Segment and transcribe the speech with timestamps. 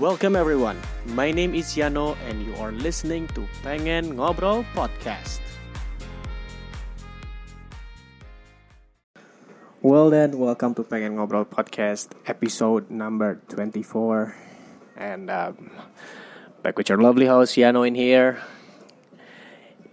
[0.00, 0.80] Welcome everyone.
[1.12, 5.44] My name is Yano and you are listening to Pengen Ngobrol Podcast.
[9.84, 14.32] Well then, welcome to Pengen Ngobrol Podcast episode number 24.
[14.96, 15.68] And um,
[16.64, 18.40] back with your lovely host Yano in here.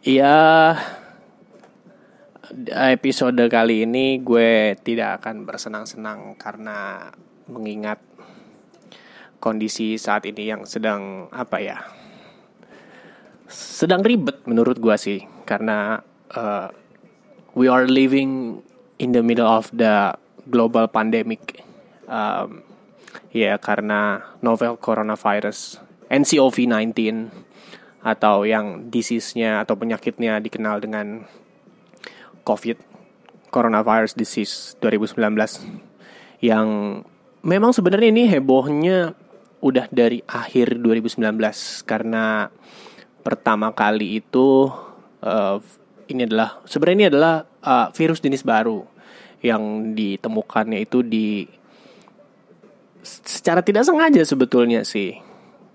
[0.07, 0.79] Ya,
[2.71, 7.11] episode kali ini gue tidak akan bersenang-senang karena
[7.51, 7.99] mengingat
[9.39, 11.79] kondisi saat ini yang sedang apa ya
[13.49, 15.25] sedang ribet menurut gua sih.
[15.43, 15.97] Karena
[16.37, 16.69] uh,
[17.57, 18.61] we are living
[19.01, 20.13] in the middle of the
[20.45, 21.65] global pandemic.
[22.05, 22.61] Um,
[23.33, 27.29] ya karena novel coronavirus NCOV-19
[28.01, 31.27] atau yang disease-nya atau penyakitnya dikenal dengan
[32.47, 32.77] COVID
[33.53, 35.19] coronavirus disease 2019
[36.41, 37.01] yang
[37.43, 39.13] memang sebenarnya ini hebohnya
[39.59, 41.19] udah dari akhir 2019
[41.83, 42.47] karena
[43.19, 44.71] pertama kali itu
[45.23, 45.57] uh,
[46.09, 48.81] ini adalah sebenarnya ini adalah uh, virus jenis baru
[49.39, 51.47] yang ditemukannya itu di
[53.03, 55.15] secara tidak sengaja sebetulnya sih.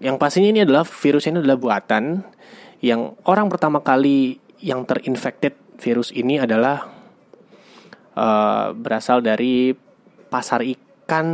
[0.02, 2.20] Yang pastinya ini adalah virus ini adalah buatan
[2.84, 6.84] yang orang pertama kali yang terinfected virus ini adalah
[8.16, 9.72] uh, berasal dari
[10.28, 11.28] pasar ikan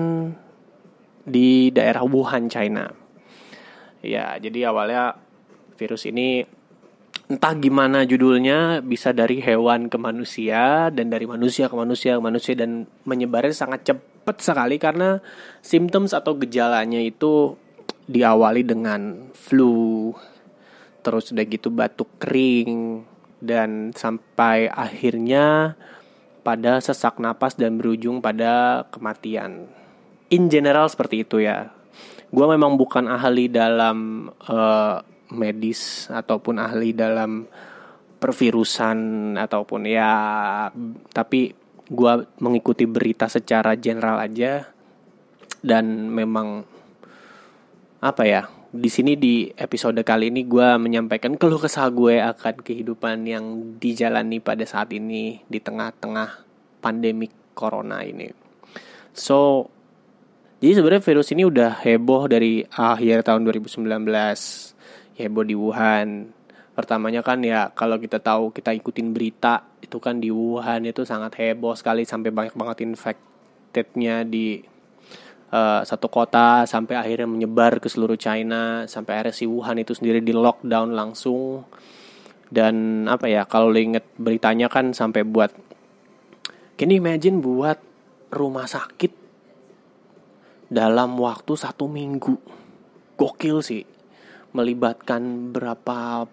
[1.31, 2.91] di daerah Wuhan, China.
[4.03, 5.17] Ya, jadi awalnya
[5.79, 6.45] virus ini
[7.31, 12.59] entah gimana judulnya bisa dari hewan ke manusia dan dari manusia ke manusia ke manusia
[12.59, 15.23] dan menyebarnya sangat cepat sekali karena
[15.63, 17.55] symptoms atau gejalanya itu
[18.11, 20.11] diawali dengan flu
[21.07, 23.07] terus udah gitu batuk kering
[23.39, 25.79] dan sampai akhirnya
[26.43, 29.71] pada sesak napas dan berujung pada kematian
[30.31, 31.71] in general seperti itu ya.
[32.31, 34.97] Gue memang bukan ahli dalam uh,
[35.35, 37.47] medis ataupun ahli dalam
[38.21, 38.99] pervirusan
[39.35, 40.13] ataupun ya
[41.11, 41.51] tapi
[41.91, 44.69] gue mengikuti berita secara general aja
[45.65, 46.63] dan memang
[47.99, 53.27] apa ya di sini di episode kali ini gue menyampaikan keluh kesah gue akan kehidupan
[53.27, 53.45] yang
[53.83, 56.47] dijalani pada saat ini di tengah-tengah
[56.79, 58.31] pandemik corona ini.
[59.11, 59.67] So
[60.61, 63.81] jadi sebenarnya virus ini udah heboh dari akhir tahun 2019.
[65.17, 66.37] Heboh di Wuhan.
[66.77, 71.41] Pertamanya kan ya kalau kita tahu kita ikutin berita itu kan di Wuhan itu sangat
[71.41, 74.61] heboh sekali sampai banyak banget infectednya di
[75.49, 80.21] uh, satu kota sampai akhirnya menyebar ke seluruh China sampai akhirnya si Wuhan itu sendiri
[80.21, 81.65] di lockdown langsung
[82.53, 85.53] dan apa ya kalau inget beritanya kan sampai buat
[86.77, 87.81] can you imagine buat
[88.31, 89.20] rumah sakit
[90.71, 92.39] dalam waktu satu minggu.
[93.19, 93.83] Gokil sih.
[94.55, 96.25] Melibatkan berapa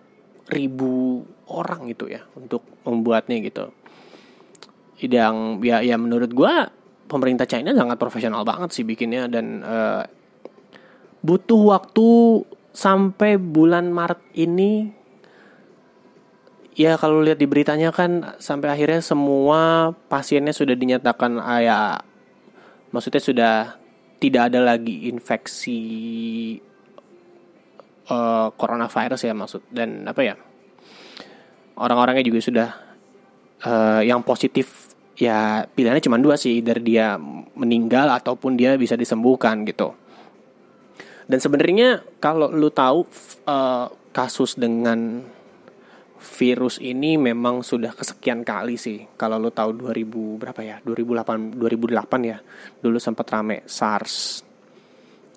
[0.47, 3.73] ribu orang gitu ya untuk membuatnya gitu.
[4.97, 6.53] Yang ya ya menurut gue
[7.07, 10.03] pemerintah China sangat profesional banget sih bikinnya dan uh,
[11.21, 12.41] butuh waktu
[12.75, 14.91] sampai bulan Maret ini
[16.77, 21.77] ya kalau lihat di beritanya kan sampai akhirnya semua pasiennya sudah dinyatakan ah, ya
[22.93, 23.55] maksudnya sudah
[24.17, 25.81] tidak ada lagi infeksi
[28.09, 29.61] uh, coronavirus ya maksud.
[29.69, 30.35] Dan apa ya
[31.77, 32.69] orang-orangnya juga sudah
[33.65, 36.65] uh, yang positif ya pilihannya cuma dua sih.
[36.65, 37.17] Dari dia
[37.57, 39.93] meninggal ataupun dia bisa disembuhkan gitu.
[41.27, 43.03] Dan sebenarnya kalau lu tahu
[43.45, 45.21] uh, kasus dengan
[46.17, 49.05] virus ini memang sudah kesekian kali sih.
[49.15, 50.77] Kalau lo tahu 2000 berapa ya?
[50.81, 52.37] 2008 2008 ya.
[52.81, 54.43] Dulu sempat rame SARS.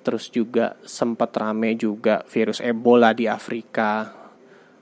[0.00, 4.18] Terus juga sempat rame juga virus Ebola di Afrika.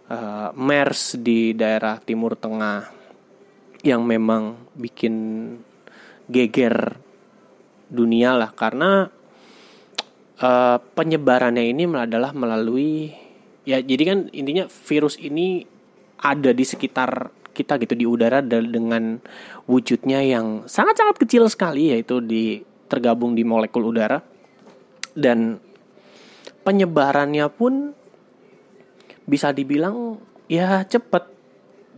[0.08, 2.80] Uh, MERS di daerah Timur Tengah
[3.84, 5.14] yang memang bikin
[6.32, 6.96] geger
[7.92, 9.04] dunia lah karena
[10.40, 13.12] uh, penyebarannya ini adalah melalui
[13.68, 15.64] ya jadi kan intinya virus ini
[16.18, 19.18] ada di sekitar kita gitu di udara dengan
[19.66, 24.22] wujudnya yang sangat-sangat kecil sekali yaitu di tergabung di molekul udara
[25.18, 25.58] dan
[26.62, 27.90] penyebarannya pun
[29.26, 31.26] bisa dibilang ya cepat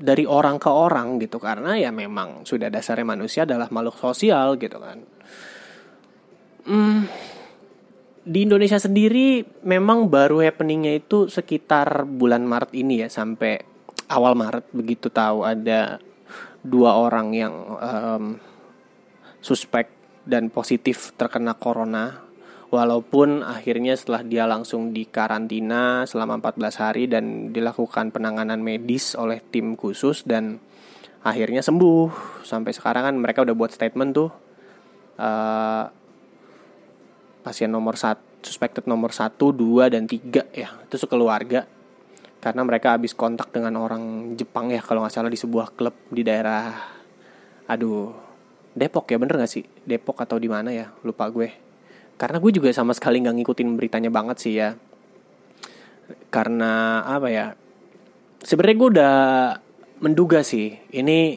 [0.01, 4.81] dari orang ke orang gitu karena ya memang sudah dasarnya manusia adalah makhluk sosial gitu
[4.81, 4.99] kan.
[6.65, 7.05] Hmm,
[8.25, 13.70] di Indonesia sendiri memang baru happeningnya itu sekitar bulan Maret ini ya sampai
[14.11, 16.03] awal Maret begitu tahu ada
[16.61, 18.25] dua orang yang um,
[19.41, 19.89] suspek
[20.27, 22.27] dan positif terkena corona.
[22.71, 29.75] Walaupun akhirnya setelah dia langsung dikarantina selama 14 hari dan dilakukan penanganan medis oleh tim
[29.75, 30.63] khusus dan
[31.27, 32.39] akhirnya sembuh.
[32.47, 34.31] Sampai sekarang kan mereka udah buat statement tuh
[35.19, 35.85] uh,
[37.43, 41.69] pasien nomor satu suspected nomor satu dua dan tiga ya itu sekeluarga
[42.41, 46.25] karena mereka habis kontak dengan orang Jepang ya kalau nggak salah di sebuah klub di
[46.25, 46.73] daerah
[47.69, 48.31] aduh
[48.71, 49.65] Depok ya bener gak sih?
[49.83, 50.95] Depok atau di mana ya?
[51.03, 51.51] Lupa gue.
[52.15, 54.79] Karena gue juga sama sekali nggak ngikutin beritanya banget sih ya.
[56.31, 57.47] Karena apa ya?
[58.41, 59.17] Sebenarnya gue udah
[60.01, 61.37] menduga sih ini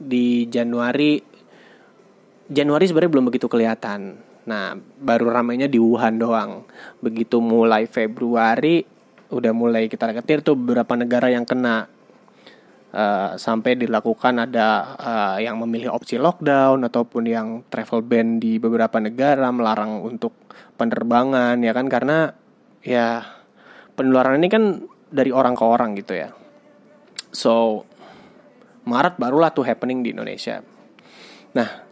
[0.00, 1.20] di Januari
[2.50, 4.16] Januari sebenarnya belum begitu kelihatan.
[4.46, 6.64] Nah baru ramainya di Wuhan doang.
[7.02, 8.99] Begitu mulai Februari
[9.30, 11.86] udah mulai kita ketir tuh beberapa negara yang kena.
[12.90, 18.98] Uh, sampai dilakukan ada uh, yang memilih opsi lockdown ataupun yang travel ban di beberapa
[18.98, 20.34] negara melarang untuk
[20.74, 21.86] penerbangan ya kan?
[21.86, 22.34] Karena
[22.82, 23.22] ya
[23.94, 24.64] penularan ini kan
[25.06, 26.34] dari orang ke orang gitu ya.
[27.30, 27.86] So
[28.90, 30.58] Maret barulah tuh happening di Indonesia.
[31.54, 31.89] Nah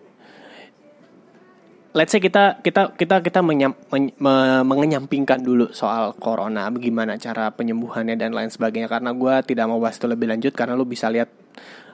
[1.96, 7.48] let's say kita kita kita kita menyam, men, me, mengenyampingkan dulu soal corona, bagaimana cara
[7.52, 8.90] penyembuhannya dan lain sebagainya.
[8.90, 11.30] Karena gue tidak mau bahas itu lebih lanjut karena lu bisa lihat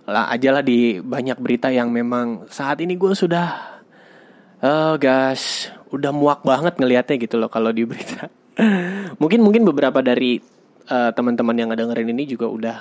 [0.04, 3.80] lah aja lah di banyak berita yang memang saat ini gue sudah,
[4.60, 8.28] oh gosh, udah muak banget ngelihatnya gitu loh kalau di berita.
[9.20, 10.38] mungkin mungkin beberapa dari
[10.90, 12.76] uh, teman-teman yang ngedengerin ini juga udah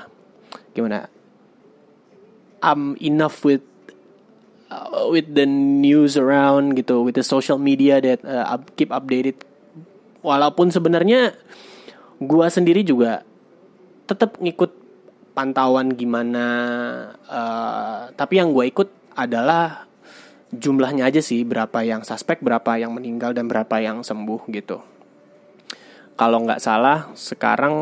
[0.73, 1.07] gimana?
[2.63, 3.72] I'm enough with
[4.73, 9.37] uh, with the news around gitu, with the social media that uh, keep updated.
[10.25, 11.37] Walaupun sebenarnya
[12.17, 13.21] gua sendiri juga
[14.09, 14.71] tetap ngikut
[15.37, 16.45] pantauan gimana,
[17.29, 19.85] uh, tapi yang gua ikut adalah
[20.49, 24.81] jumlahnya aja sih berapa yang suspek, berapa yang meninggal dan berapa yang sembuh gitu.
[26.13, 27.75] Kalau nggak salah sekarang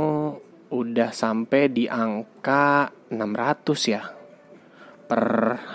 [0.71, 4.07] udah sampai di angka 600 ya
[5.03, 5.23] per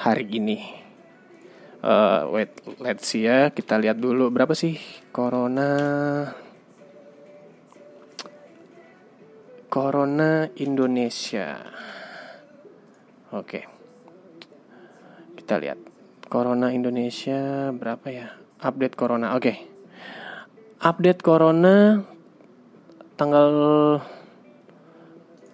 [0.01, 0.76] hari ini
[1.83, 3.51] uh, wait let's see ya.
[3.51, 4.79] Kita lihat dulu berapa sih
[5.13, 5.75] corona.
[9.67, 11.61] Corona Indonesia.
[13.35, 13.61] Oke.
[13.61, 13.65] Okay.
[15.47, 15.79] kita lihat.
[16.27, 18.27] Corona Indonesia berapa ya?
[18.59, 19.43] Update corona oke.
[19.47, 19.57] Okay.
[20.83, 22.03] update corona
[23.15, 23.51] tanggal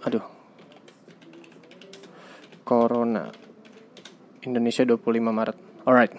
[0.00, 0.25] aduh.
[2.64, 3.28] Corona.
[4.42, 6.14] Indonesia 25 Maret Alright.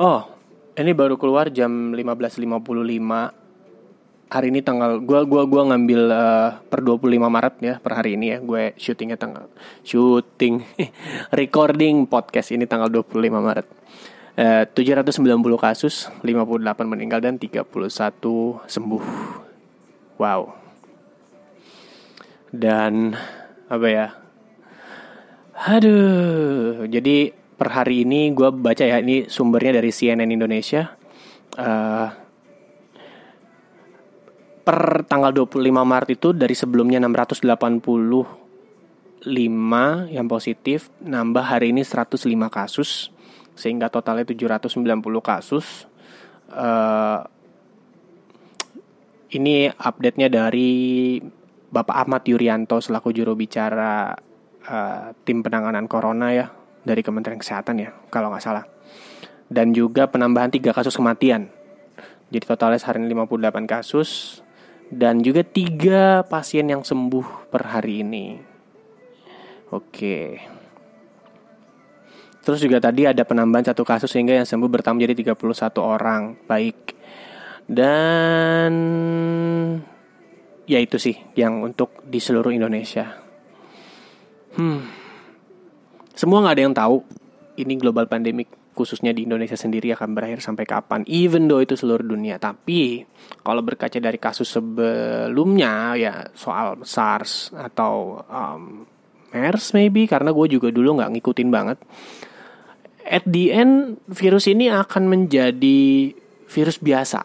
[0.00, 0.24] Oh,
[0.72, 2.40] ini baru keluar jam 15.55
[4.32, 8.32] hari ini tanggal gua gua gua ngambil uh, per 25 Maret ya per hari ini
[8.32, 8.38] ya.
[8.40, 9.52] Gue syutingnya tanggal
[9.84, 10.64] syuting
[11.44, 13.68] recording podcast ini tanggal 25 Maret.
[14.40, 15.20] Uh, 790
[15.60, 16.40] kasus 58
[16.88, 17.68] meninggal dan 31
[18.64, 19.04] sembuh.
[20.16, 20.56] Wow.
[22.48, 23.12] Dan
[23.68, 24.16] apa ya?
[25.68, 30.96] Aduh jadi per hari ini gue baca ya ini sumbernya dari CNN Indonesia.
[31.60, 32.08] Uh,
[34.64, 37.52] per tanggal 25 Maret itu dari sebelumnya 685
[40.08, 42.16] yang positif, nambah hari ini 105
[42.48, 43.12] kasus
[43.52, 44.80] sehingga totalnya 790
[45.20, 45.84] kasus.
[46.48, 47.20] Uh,
[49.36, 51.20] ini update-nya dari
[51.68, 54.16] Bapak Ahmad Yuryanto selaku juru bicara
[54.64, 58.64] uh, tim penanganan corona ya dari Kementerian Kesehatan ya, kalau nggak salah.
[59.50, 61.50] Dan juga penambahan tiga kasus kematian.
[62.30, 64.38] Jadi totalnya sehari ini 58 kasus
[64.90, 68.26] dan juga tiga pasien yang sembuh per hari ini.
[69.70, 70.38] Oke.
[72.40, 76.22] Terus juga tadi ada penambahan satu kasus sehingga yang sembuh bertambah jadi 31 orang.
[76.46, 76.78] Baik.
[77.70, 78.72] Dan
[80.66, 83.14] ya itu sih yang untuk di seluruh Indonesia.
[84.58, 84.99] Hmm.
[86.20, 86.96] Semua nggak ada yang tahu
[87.56, 91.00] ini global pandemic khususnya di Indonesia sendiri akan berakhir sampai kapan.
[91.08, 92.36] Even though itu seluruh dunia.
[92.36, 93.00] Tapi
[93.40, 98.84] kalau berkaca dari kasus sebelumnya ya soal SARS atau um,
[99.32, 101.80] MERS maybe karena gue juga dulu nggak ngikutin banget.
[103.08, 106.12] At the end virus ini akan menjadi
[106.52, 107.20] virus biasa.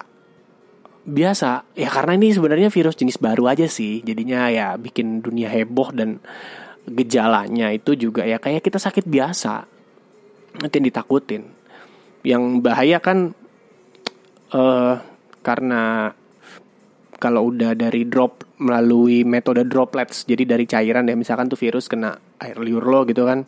[1.03, 3.99] Biasa ya karena ini sebenarnya virus jenis baru aja sih.
[4.07, 6.23] Jadinya ya bikin dunia heboh dan
[6.85, 9.53] gejalanya itu juga ya kayak kita sakit biasa
[10.61, 11.43] nanti ditakutin.
[12.25, 13.33] Yang bahaya kan
[14.53, 14.95] uh,
[15.45, 16.13] karena
[17.21, 22.15] kalau udah dari drop melalui metode droplets jadi dari cairan ya misalkan tuh virus kena
[22.39, 23.43] air liur lo gitu kan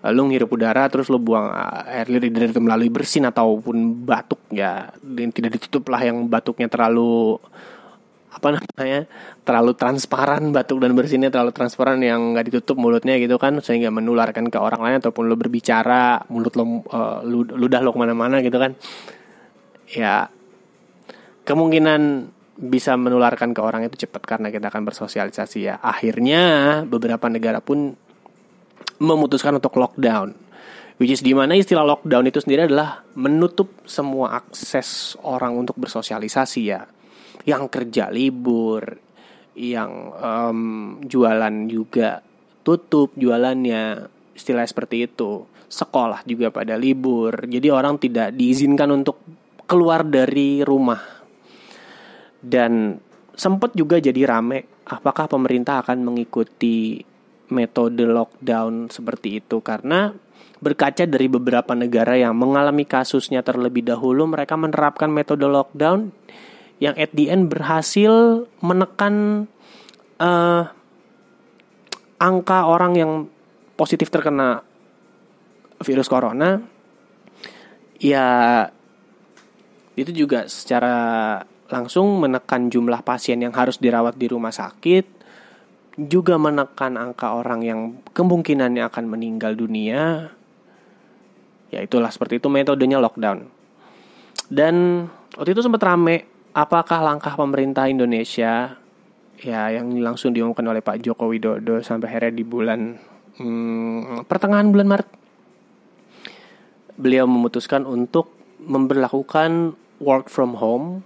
[0.00, 1.52] lu ngirup udara terus lu buang
[1.84, 6.72] air liur dari itu melalui bersin ataupun batuk ya dan tidak ditutup lah yang batuknya
[6.72, 7.36] terlalu
[8.40, 9.04] apa namanya
[9.44, 14.48] terlalu transparan batuk dan bersinnya terlalu transparan yang nggak ditutup mulutnya gitu kan sehingga menularkan
[14.48, 18.72] ke orang lain ataupun lu berbicara mulut lo uh, ludah lo ke mana-mana gitu kan
[19.92, 20.32] ya
[21.44, 27.60] kemungkinan bisa menularkan ke orang itu cepat karena kita akan bersosialisasi ya akhirnya beberapa negara
[27.60, 27.92] pun
[29.00, 30.36] memutuskan untuk lockdown.
[31.00, 36.60] Which is di mana istilah lockdown itu sendiri adalah menutup semua akses orang untuk bersosialisasi
[36.60, 36.84] ya.
[37.44, 39.00] Yang kerja libur,
[39.56, 40.60] yang um,
[41.04, 42.20] jualan juga
[42.64, 45.44] tutup jualannya, istilah seperti itu.
[45.70, 49.22] Sekolah juga pada libur, jadi orang tidak diizinkan untuk
[49.70, 50.98] keluar dari rumah.
[52.42, 52.98] Dan
[53.38, 56.98] sempat juga jadi rame, apakah pemerintah akan mengikuti
[57.54, 60.14] metode lockdown seperti itu karena
[60.60, 66.14] berkaca dari beberapa negara yang mengalami kasusnya terlebih dahulu mereka menerapkan metode lockdown
[66.80, 69.46] yang at the end berhasil menekan
[70.16, 70.64] uh,
[72.16, 73.12] angka orang yang
[73.76, 74.64] positif terkena
[75.80, 76.60] virus corona
[78.00, 78.64] ya
[79.96, 81.36] itu juga secara
[81.68, 85.20] langsung menekan jumlah pasien yang harus dirawat di rumah sakit
[86.08, 87.80] juga menekan angka orang yang
[88.16, 90.32] kemungkinannya akan meninggal dunia.
[91.68, 93.52] Ya itulah seperti itu metodenya lockdown.
[94.48, 95.06] Dan
[95.36, 98.76] waktu itu sempat rame apakah langkah pemerintah Indonesia
[99.40, 103.00] ya yang langsung diumumkan oleh Pak Joko Widodo sampai akhirnya di bulan
[103.40, 105.08] hmm, pertengahan bulan Maret
[107.00, 109.72] beliau memutuskan untuk memperlakukan
[110.04, 111.00] work from home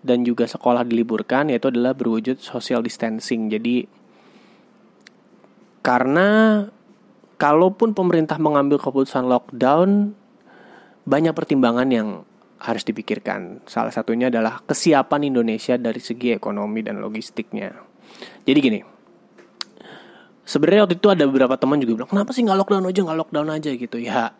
[0.00, 3.52] dan juga sekolah diliburkan yaitu adalah berwujud social distancing.
[3.52, 3.84] Jadi
[5.80, 6.68] karena
[7.40, 10.12] kalaupun pemerintah mengambil keputusan lockdown
[11.08, 12.08] banyak pertimbangan yang
[12.60, 13.64] harus dipikirkan.
[13.64, 17.72] Salah satunya adalah kesiapan Indonesia dari segi ekonomi dan logistiknya.
[18.44, 18.80] Jadi gini,
[20.44, 23.48] sebenarnya waktu itu ada beberapa teman juga bilang, kenapa sih nggak lockdown aja, nggak lockdown
[23.48, 24.36] aja gitu ya.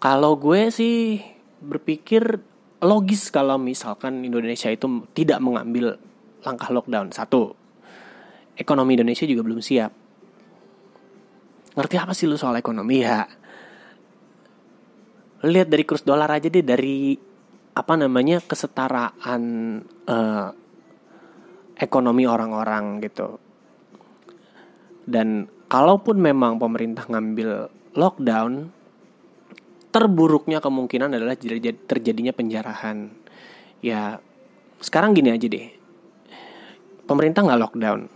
[0.00, 1.20] Kalau gue sih
[1.60, 2.38] berpikir
[2.80, 6.00] logis kalau misalkan Indonesia itu tidak mengambil
[6.46, 7.12] langkah lockdown.
[7.12, 7.52] Satu,
[8.56, 9.92] ekonomi Indonesia juga belum siap.
[11.76, 13.26] Ngerti apa sih lu soal ekonomi ya?
[15.40, 17.16] Lihat dari kurs dolar aja deh dari
[17.70, 19.42] apa namanya kesetaraan
[20.10, 20.48] uh,
[21.78, 23.38] ekonomi orang-orang gitu.
[25.06, 28.70] Dan kalaupun memang pemerintah ngambil lockdown,
[29.90, 31.34] terburuknya kemungkinan adalah
[31.88, 33.10] terjadinya penjarahan.
[33.80, 34.20] Ya,
[34.78, 35.66] sekarang gini aja deh.
[37.08, 38.06] Pemerintah nggak lockdown,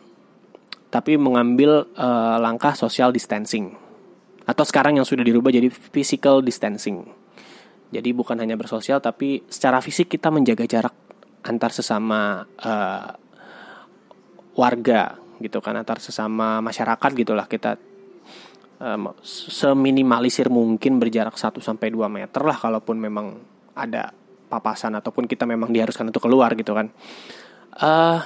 [0.93, 3.75] tapi mengambil uh, langkah social distancing.
[4.47, 7.24] Atau sekarang yang sudah dirubah jadi physical distancing.
[7.95, 10.95] Jadi bukan hanya bersosial, tapi secara fisik kita menjaga jarak
[11.47, 13.11] antar sesama uh,
[14.59, 17.79] warga gitu kan, antar sesama masyarakat gitulah kita
[18.83, 23.39] um, seminimalisir mungkin berjarak 1 sampai 2 meter lah kalaupun memang
[23.79, 24.11] ada
[24.51, 26.91] papasan ataupun kita memang diharuskan untuk keluar gitu kan.
[27.75, 28.23] Uh,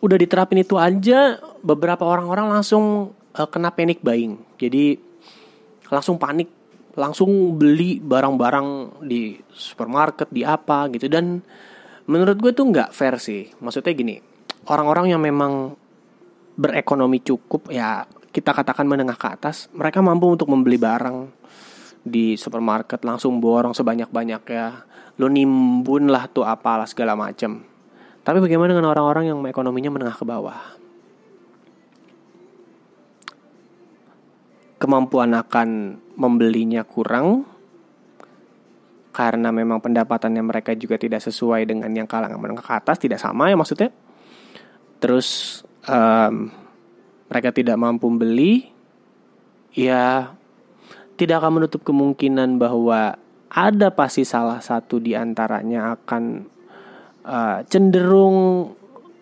[0.00, 4.38] udah diterapin itu aja beberapa orang-orang langsung uh, kena panic buying.
[4.56, 5.09] Jadi
[5.90, 6.48] langsung panik,
[6.96, 11.10] langsung beli barang-barang di supermarket, di apa gitu.
[11.10, 11.42] Dan
[12.06, 13.50] menurut gue tuh nggak fair sih.
[13.58, 14.16] Maksudnya gini,
[14.70, 15.74] orang-orang yang memang
[16.56, 21.40] berekonomi cukup ya kita katakan menengah ke atas mereka mampu untuk membeli barang
[22.04, 24.86] di supermarket langsung borong sebanyak-banyak ya.
[25.20, 27.70] Lo nimbun lah tuh apalah segala macam
[28.20, 30.76] tapi bagaimana dengan orang-orang yang ekonominya menengah ke bawah
[34.80, 37.44] kemampuan akan membelinya kurang
[39.12, 43.52] karena memang pendapatannya mereka juga tidak sesuai dengan yang kalangan menengah ke atas tidak sama
[43.52, 43.92] ya maksudnya.
[44.96, 46.48] Terus um,
[47.28, 48.70] mereka tidak mampu beli,
[49.76, 50.32] ya
[51.20, 53.18] tidak akan menutup kemungkinan bahwa
[53.50, 56.22] ada pasti salah satu di antaranya akan
[57.26, 58.72] uh, cenderung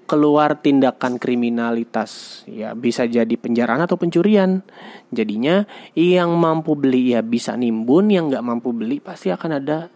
[0.08, 2.42] keluar tindakan kriminalitas.
[2.48, 4.64] Ya bisa jadi penjaraan atau pencurian.
[5.12, 9.92] Jadinya yang mampu beli ya bisa nimbun yang nggak mampu beli pasti akan ada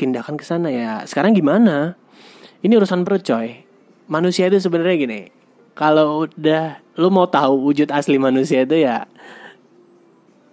[0.00, 0.72] tindakan ke sana.
[0.72, 2.00] Ya sekarang gimana?
[2.64, 3.68] Ini urusan perut coy.
[4.08, 5.20] Manusia itu sebenarnya gini
[5.76, 9.06] kalau udah lu mau tahu wujud asli manusia itu ya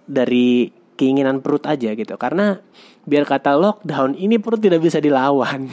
[0.06, 0.70] dari
[1.00, 2.14] keinginan perut aja gitu.
[2.20, 2.60] Karena
[3.08, 5.72] biar kata lockdown ini perut tidak bisa dilawan.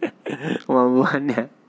[0.64, 1.59] Kemampuannya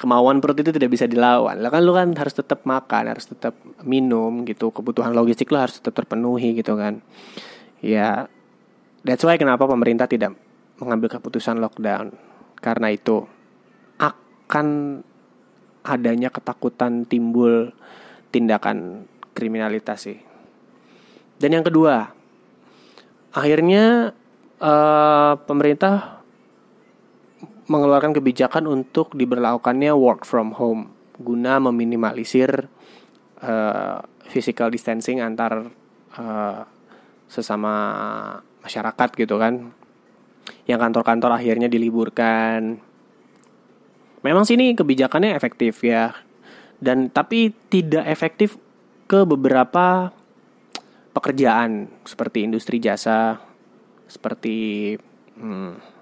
[0.00, 1.60] kemauan perut itu tidak bisa dilawan.
[1.60, 3.52] Lah kan lu kan harus tetap makan, harus tetap
[3.84, 4.72] minum gitu.
[4.72, 7.04] Kebutuhan logistik lu harus tetap terpenuhi gitu kan.
[7.84, 8.24] Ya
[9.04, 10.32] that's why kenapa pemerintah tidak
[10.80, 12.16] mengambil keputusan lockdown.
[12.64, 13.28] Karena itu
[14.00, 15.00] akan
[15.84, 17.76] adanya ketakutan timbul
[18.32, 19.04] tindakan
[19.36, 20.18] kriminalitas sih.
[21.40, 22.12] Dan yang kedua,
[23.32, 24.16] akhirnya
[24.60, 26.19] uh, pemerintah
[27.70, 32.66] mengeluarkan kebijakan untuk diberlakukannya work from home guna meminimalisir
[33.44, 35.70] uh, physical distancing antar
[36.18, 36.66] uh,
[37.30, 37.74] sesama
[38.64, 39.70] masyarakat gitu kan.
[40.66, 42.82] Yang kantor-kantor akhirnya diliburkan.
[44.26, 46.16] Memang sini kebijakannya efektif ya.
[46.80, 48.56] Dan tapi tidak efektif
[49.06, 50.10] ke beberapa
[51.12, 53.42] pekerjaan seperti industri jasa,
[54.08, 54.96] seperti
[55.36, 55.99] hmm,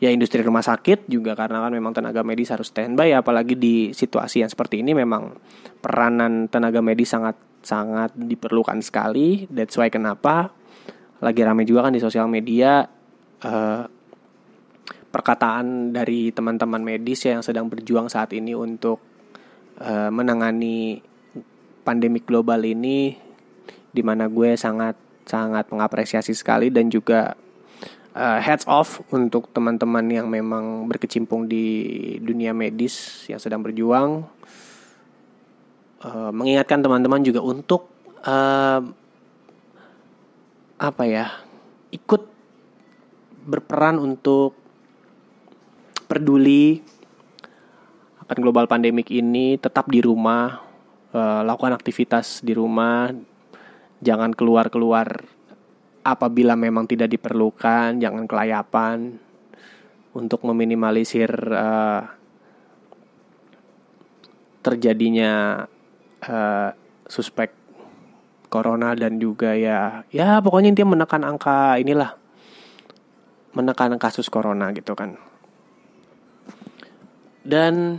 [0.00, 4.40] ya industri rumah sakit juga karena kan memang tenaga medis harus standby apalagi di situasi
[4.40, 5.36] yang seperti ini memang
[5.78, 9.44] peranan tenaga medis sangat sangat diperlukan sekali.
[9.52, 10.48] That's why kenapa
[11.20, 12.88] lagi ramai juga kan di sosial media
[13.44, 13.84] uh,
[15.12, 19.04] perkataan dari teman-teman medis yang sedang berjuang saat ini untuk
[19.84, 21.04] uh, menangani
[21.84, 23.12] pandemi global ini
[23.90, 24.96] di mana gue sangat
[25.28, 27.36] sangat mengapresiasi sekali dan juga
[28.20, 31.64] uh, heads off untuk teman-teman yang memang berkecimpung di
[32.20, 34.28] dunia medis yang sedang berjuang.
[36.00, 37.88] Uh, mengingatkan teman-teman juga untuk
[38.24, 38.80] uh,
[40.80, 41.28] apa ya
[41.92, 42.24] ikut
[43.44, 44.56] berperan untuk
[46.08, 46.80] peduli
[48.24, 50.64] akan global pandemik ini tetap di rumah
[51.12, 53.12] uh, lakukan aktivitas di rumah
[54.00, 55.20] jangan keluar keluar
[56.14, 59.18] apabila memang tidak diperlukan jangan kelayapan
[60.14, 62.02] untuk meminimalisir uh,
[64.60, 65.64] terjadinya
[66.26, 66.70] uh,
[67.06, 67.54] suspek
[68.50, 72.18] corona dan juga ya ya pokoknya intinya menekan angka inilah
[73.54, 75.18] menekan kasus corona gitu kan.
[77.46, 77.98] Dan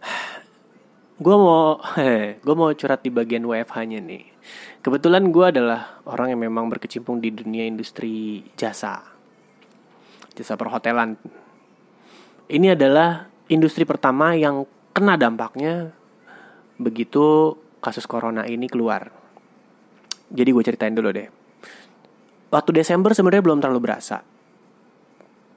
[1.24, 1.80] gue mau
[2.44, 4.24] gue mau curhat di bagian WFH nya nih
[4.80, 9.04] Kebetulan gue adalah orang yang memang berkecimpung di dunia industri jasa,
[10.32, 11.20] jasa perhotelan.
[12.48, 14.64] Ini adalah industri pertama yang
[14.96, 15.92] kena dampaknya
[16.80, 19.12] begitu kasus corona ini keluar.
[20.32, 21.28] Jadi gue ceritain dulu deh.
[22.48, 24.24] Waktu Desember sebenarnya belum terlalu berasa.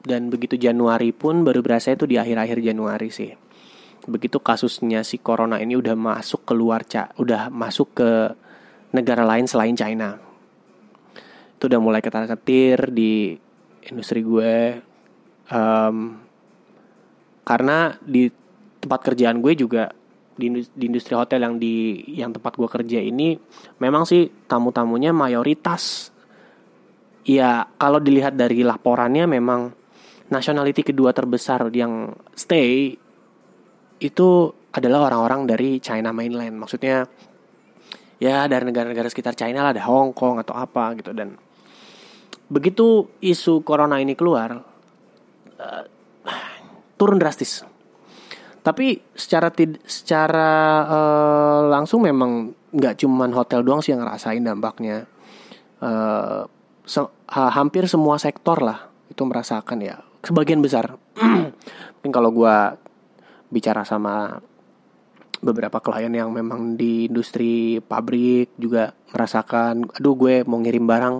[0.03, 3.31] Dan begitu Januari pun baru berasa itu di akhir-akhir Januari sih.
[4.03, 8.11] Begitu kasusnya si corona ini udah masuk keluar cak, udah masuk ke
[8.93, 10.15] negara lain selain China.
[11.57, 13.35] Itu udah mulai ketar-ketir di
[13.89, 14.79] industri gue.
[15.51, 16.23] Um,
[17.43, 18.31] karena di
[18.79, 19.91] tempat kerjaan gue juga
[20.33, 23.37] di, di industri hotel yang di yang tempat gue kerja ini
[23.77, 26.09] memang sih tamu-tamunya mayoritas
[27.23, 29.71] ya kalau dilihat dari laporannya memang
[30.33, 32.97] nationality kedua terbesar yang stay
[34.01, 34.29] itu
[34.73, 37.05] adalah orang-orang dari China mainland maksudnya
[38.23, 41.11] ya dari negara-negara sekitar China lah ada Hong Kong atau apa gitu.
[41.11, 41.35] Dan
[42.47, 44.63] begitu isu corona ini keluar
[45.59, 45.83] uh,
[46.95, 47.67] turun drastis.
[48.63, 49.51] Tapi secara
[49.83, 50.51] secara
[50.87, 55.03] uh, langsung memang nggak cuman hotel doang sih yang ngerasain dampaknya.
[55.83, 56.47] Uh,
[56.87, 59.99] se ha hampir semua sektor lah itu merasakan ya.
[60.23, 60.95] Sebagian besar.
[61.99, 62.55] Mungkin kalau gue
[63.51, 64.39] bicara sama
[65.43, 71.15] beberapa klien yang memang di industri pabrik juga merasakan aduh gue mau ngirim barang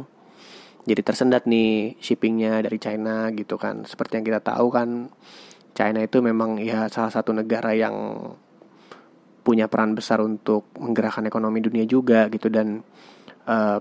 [0.84, 3.88] jadi tersendat nih shippingnya dari China gitu kan.
[3.88, 5.08] Seperti yang kita tahu kan
[5.72, 7.96] China itu memang ya salah satu negara yang
[9.44, 12.80] punya peran besar untuk menggerakkan ekonomi dunia juga gitu dan
[13.48, 13.80] uh,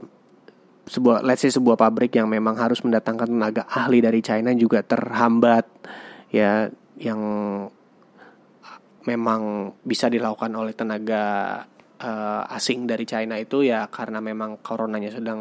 [0.87, 5.63] sebuah let's say sebuah pabrik yang memang harus mendatangkan tenaga ahli dari China juga terhambat
[6.35, 6.67] ya
[6.99, 7.21] yang
[9.07, 11.25] memang bisa dilakukan oleh tenaga
[12.03, 15.41] uh, asing dari China itu ya karena memang coronanya sedang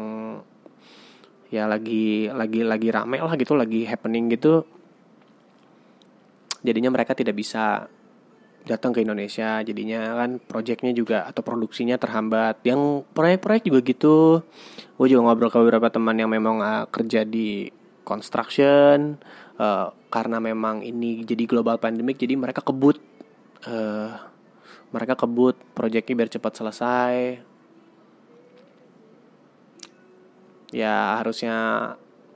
[1.52, 4.64] ya lagi lagi lagi rame lah gitu lagi happening gitu.
[6.62, 7.90] Jadinya mereka tidak bisa
[8.62, 9.58] datang ke Indonesia.
[9.66, 12.62] Jadinya kan proyeknya juga atau produksinya terhambat.
[12.62, 14.16] Yang proyek-proyek juga gitu.
[14.94, 17.66] Gue juga ngobrol ke beberapa teman yang memang uh, kerja di
[18.06, 19.18] construction
[19.58, 23.00] uh, karena memang ini jadi global pandemic jadi mereka kebut
[23.66, 24.10] uh,
[24.92, 27.40] mereka kebut proyeknya biar cepat selesai.
[30.72, 31.56] Ya harusnya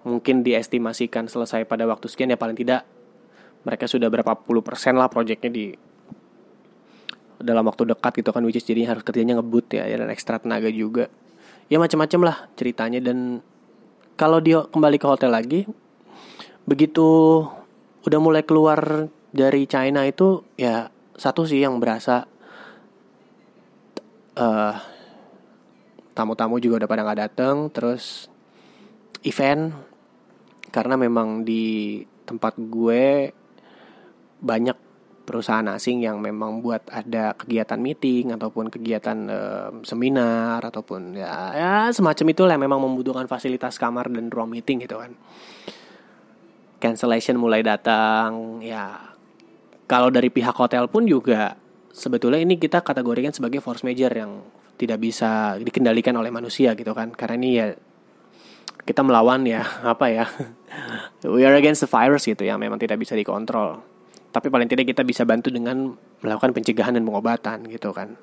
[0.04, 2.84] mungkin diestimasikan selesai pada waktu sekian ya paling tidak
[3.66, 5.66] mereka sudah berapa puluh persen lah proyeknya di
[7.42, 10.40] dalam waktu dekat gitu kan which is jadinya harus kerjanya ngebut ya, ya dan ekstra
[10.40, 11.10] tenaga juga.
[11.66, 13.42] Ya macam-macam lah ceritanya dan
[14.14, 15.66] kalau dia kembali ke hotel lagi
[16.64, 17.42] begitu
[18.06, 22.28] udah mulai keluar dari China itu ya satu sih yang berasa
[24.36, 24.74] uh,
[26.12, 28.28] tamu-tamu juga udah pada nggak dateng terus
[29.24, 29.72] event
[30.72, 33.32] karena memang di tempat gue
[34.40, 34.76] banyak
[35.26, 41.26] perusahaan asing yang memang buat ada kegiatan meeting ataupun kegiatan uh, seminar ataupun ya,
[41.56, 45.18] ya semacam itu yang memang membutuhkan fasilitas kamar dan ruang meeting gitu kan.
[46.78, 49.15] Cancellation mulai datang ya
[49.86, 51.54] kalau dari pihak hotel pun juga
[51.94, 54.42] sebetulnya ini kita kategorikan sebagai force major yang
[54.76, 57.14] tidak bisa dikendalikan oleh manusia gitu kan.
[57.14, 57.66] Karena ini ya
[58.86, 60.24] kita melawan ya apa ya
[61.26, 63.80] we are against the virus gitu yang memang tidak bisa dikontrol.
[64.34, 68.18] Tapi paling tidak kita bisa bantu dengan melakukan pencegahan dan pengobatan gitu kan.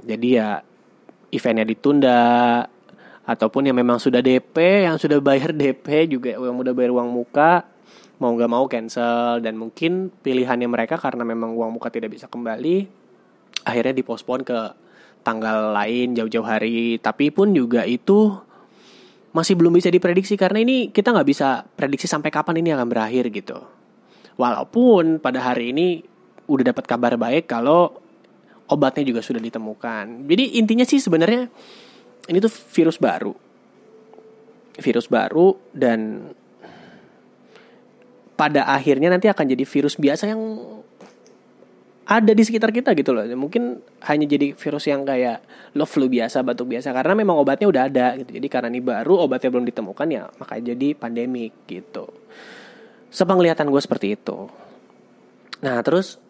[0.00, 0.64] Jadi ya
[1.28, 2.22] eventnya ditunda
[3.24, 7.73] ataupun yang memang sudah DP yang sudah bayar DP juga yang udah bayar uang muka
[8.22, 12.86] mau nggak mau cancel dan mungkin pilihannya mereka karena memang uang muka tidak bisa kembali
[13.66, 14.58] akhirnya dipospon ke
[15.24, 18.34] tanggal lain jauh-jauh hari tapi pun juga itu
[19.34, 23.34] masih belum bisa diprediksi karena ini kita nggak bisa prediksi sampai kapan ini akan berakhir
[23.34, 23.58] gitu
[24.34, 26.02] Walaupun pada hari ini
[26.50, 27.94] udah dapat kabar baik kalau
[28.66, 30.26] obatnya juga sudah ditemukan.
[30.26, 31.46] Jadi intinya sih sebenarnya
[32.26, 33.30] ini tuh virus baru.
[34.74, 36.30] Virus baru dan
[38.44, 40.60] pada akhirnya nanti akan jadi virus biasa yang
[42.04, 43.24] ada di sekitar kita gitu loh.
[43.32, 45.40] Mungkin hanya jadi virus yang kayak
[45.72, 48.36] lo flu biasa, batuk biasa karena memang obatnya udah ada gitu.
[48.36, 52.04] Jadi karena ini baru obatnya belum ditemukan ya makanya jadi pandemik gitu.
[53.08, 54.52] Sepenglihatan gue seperti itu.
[55.64, 56.20] Nah terus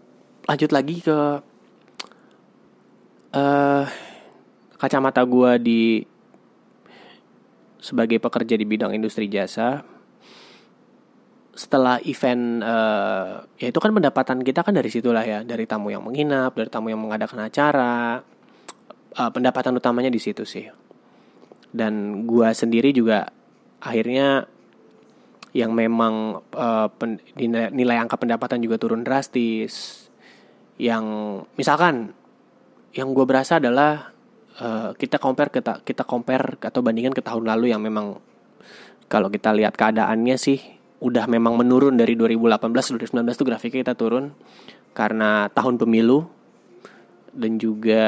[0.47, 1.19] lanjut lagi ke
[3.35, 3.85] uh,
[4.79, 5.83] kacamata gue di
[7.83, 9.83] sebagai pekerja di bidang industri jasa.
[11.55, 16.03] Setelah event, uh, ya itu kan pendapatan kita kan dari situlah ya, dari tamu yang
[16.03, 18.19] menginap, dari tamu yang mengadakan acara,
[19.15, 20.67] uh, pendapatan utamanya di situ sih.
[21.71, 23.31] Dan gue sendiri juga
[23.79, 24.51] akhirnya
[25.55, 30.07] yang memang uh, pen, nilai, nilai angka pendapatan juga turun drastis.
[30.75, 31.07] Yang
[31.55, 32.11] misalkan
[32.95, 34.11] yang gue berasa adalah
[34.59, 38.19] uh, kita compare kita kita compare atau bandingkan ke tahun lalu yang memang
[39.07, 40.59] kalau kita lihat keadaannya sih
[41.05, 44.33] udah memang menurun dari 2018 2019 tuh grafiknya kita turun
[44.97, 46.25] karena tahun pemilu
[47.37, 48.07] dan juga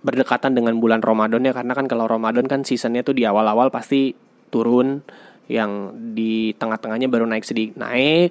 [0.00, 4.14] berdekatan dengan bulan Ramadan ya karena kan kalau Ramadan kan seasonnya tuh di awal-awal pasti
[4.48, 5.02] turun
[5.50, 8.30] yang di tengah-tengahnya baru naik sedikit naik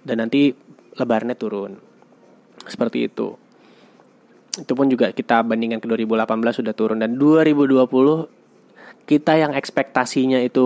[0.00, 0.56] dan nanti
[0.96, 1.76] lebarnya turun.
[2.64, 3.36] Seperti itu.
[4.54, 7.02] Itu pun juga kita bandingkan ke 2018 sudah turun.
[7.02, 10.64] Dan 2020 kita yang ekspektasinya itu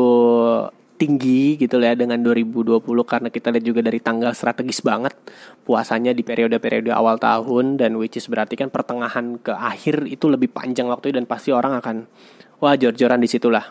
[0.99, 5.15] tinggi gitu ya dengan 2020 karena kita lihat juga dari tanggal strategis banget
[5.63, 10.51] puasanya di periode-periode awal tahun dan which is berarti kan pertengahan ke akhir itu lebih
[10.51, 12.11] panjang waktu dan pasti orang akan
[12.59, 13.65] wah jor-joran di situlah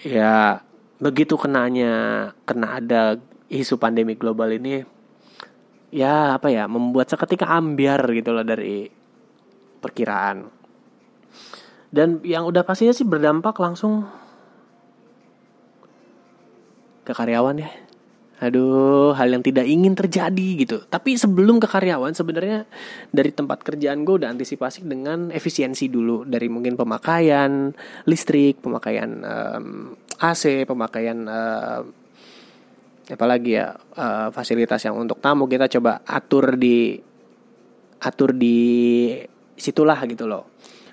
[0.00, 0.64] ya
[0.96, 3.20] begitu kenanya kena ada
[3.52, 4.80] isu pandemi global ini
[5.92, 8.88] ya apa ya membuat seketika ambiar gitu loh dari
[9.82, 10.48] perkiraan.
[11.92, 14.08] Dan yang udah pastinya sih berdampak langsung
[17.02, 17.70] ke karyawan ya.
[18.42, 20.82] Aduh hal yang tidak ingin terjadi gitu.
[20.90, 22.66] Tapi sebelum ke karyawan sebenarnya
[23.14, 26.26] dari tempat kerjaan gue udah antisipasi dengan efisiensi dulu.
[26.26, 27.70] Dari mungkin pemakaian
[28.10, 31.86] listrik pemakaian um, AC pemakaian uh,
[33.06, 35.46] apalagi ya uh, fasilitas yang untuk tamu.
[35.46, 36.98] Kita coba atur di
[38.02, 38.58] atur di
[39.54, 40.51] situlah gitu loh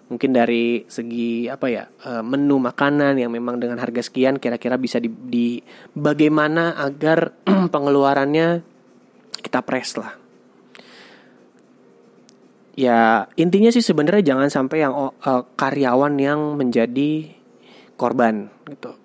[0.10, 4.98] mungkin dari segi apa ya eh, menu makanan yang memang dengan harga sekian kira-kira bisa
[4.98, 5.62] di, di
[5.94, 7.34] bagaimana agar
[7.74, 8.66] pengeluarannya
[9.40, 10.18] kita press lah.
[12.80, 15.12] Ya intinya sih sebenarnya jangan sampai yang uh,
[15.60, 17.28] karyawan yang menjadi
[18.00, 18.96] korban gitu.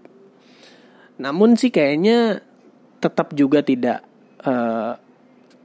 [1.19, 2.39] Namun sih kayaknya
[3.03, 4.07] tetap juga tidak
[4.47, 4.95] uh,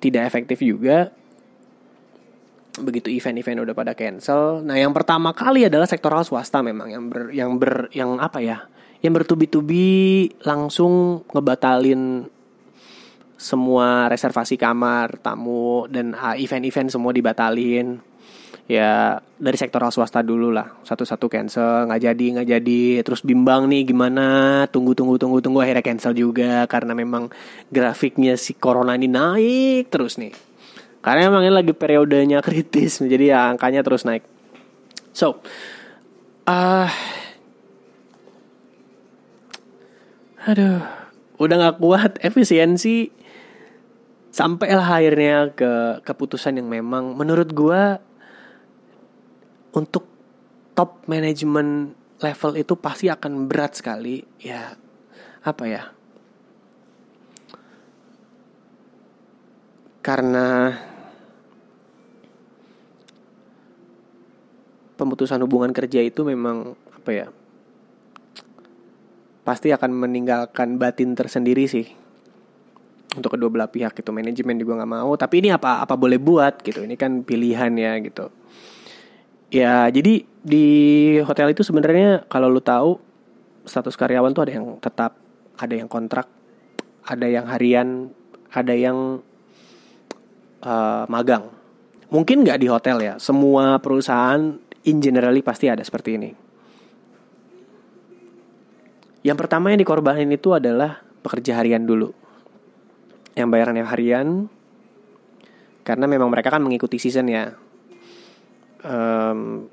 [0.02, 1.14] tidak efektif juga
[2.78, 4.62] begitu event-event udah pada cancel.
[4.62, 8.70] Nah, yang pertama kali adalah sektoral swasta memang yang ber yang ber yang apa ya?
[9.02, 12.28] Yang bertubi-tubi langsung ngebatalin
[13.40, 18.04] semua reservasi kamar, tamu dan event-event semua dibatalin.
[18.70, 23.82] ya dari sektor swasta dulu lah satu-satu cancel nggak jadi nggak jadi terus bimbang nih
[23.90, 24.26] gimana
[24.70, 27.34] tunggu tunggu tunggu tunggu akhirnya cancel juga karena memang
[27.74, 30.49] grafiknya si corona ini naik terus nih
[31.00, 34.24] karena emang ini lagi periodenya kritis jadi ya angkanya terus naik.
[35.16, 35.40] So
[36.48, 36.90] uh,
[40.44, 40.84] aduh
[41.40, 43.12] udah nggak kuat efisiensi
[44.30, 47.82] sampailah akhirnya ke keputusan yang memang menurut gue
[49.76, 50.06] untuk
[50.76, 54.24] top manajemen level itu pasti akan berat sekali.
[54.40, 54.76] Ya
[55.40, 55.84] apa ya
[60.10, 60.74] karena
[64.98, 67.28] pemutusan hubungan kerja itu memang apa ya
[69.46, 71.86] pasti akan meninggalkan batin tersendiri sih.
[73.14, 75.14] Untuk kedua belah pihak itu manajemen juga nggak mau.
[75.14, 78.34] Tapi ini apa apa boleh buat gitu ini kan pilihan ya gitu.
[79.54, 80.68] Ya, jadi di
[81.22, 82.98] hotel itu sebenarnya kalau lu tahu
[83.66, 85.18] status karyawan tuh ada yang tetap,
[85.58, 86.30] ada yang kontrak,
[87.06, 88.14] ada yang harian,
[88.54, 89.26] ada yang
[90.64, 91.52] uh, magang.
[92.10, 96.32] Mungkin nggak di hotel ya, semua perusahaan in generally pasti ada seperti ini.
[99.22, 102.16] Yang pertama yang dikorbanin itu adalah pekerja harian dulu.
[103.36, 104.28] Yang bayarannya harian,
[105.90, 107.50] karena memang mereka kan mengikuti season ya
[108.86, 109.66] um,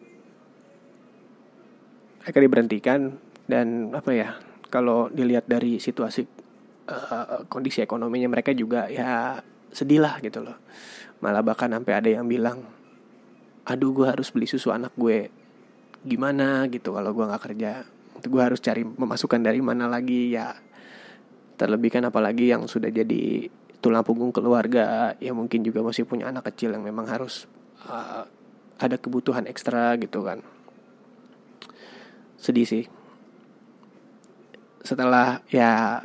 [2.25, 3.01] mereka diberhentikan
[3.45, 4.29] dan apa ya
[4.73, 6.25] kalau dilihat dari situasi
[6.91, 9.39] uh, kondisi ekonominya mereka juga ya
[9.77, 10.57] sedih lah gitu loh.
[11.21, 12.65] Malah bahkan sampai ada yang bilang
[13.69, 15.29] aduh gue harus beli susu anak gue.
[16.01, 17.85] Gimana gitu kalau gue nggak kerja?
[18.25, 20.33] Gue harus cari pemasukan dari mana lagi?
[20.33, 20.57] Ya
[21.61, 26.49] terlebih kan apalagi yang sudah jadi tulang punggung keluarga ya mungkin juga masih punya anak
[26.53, 27.45] kecil yang memang harus
[27.85, 28.25] uh,
[28.81, 30.41] ada kebutuhan ekstra gitu kan.
[32.41, 32.85] Sedih sih.
[34.81, 36.01] Setelah ya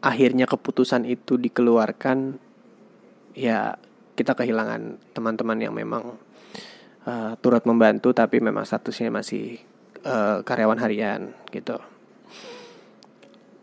[0.00, 2.49] akhirnya keputusan itu dikeluarkan
[3.40, 3.80] ya
[4.12, 6.20] kita kehilangan teman-teman yang memang
[7.08, 9.56] uh, turut membantu tapi memang statusnya masih
[10.04, 11.80] uh, karyawan harian gitu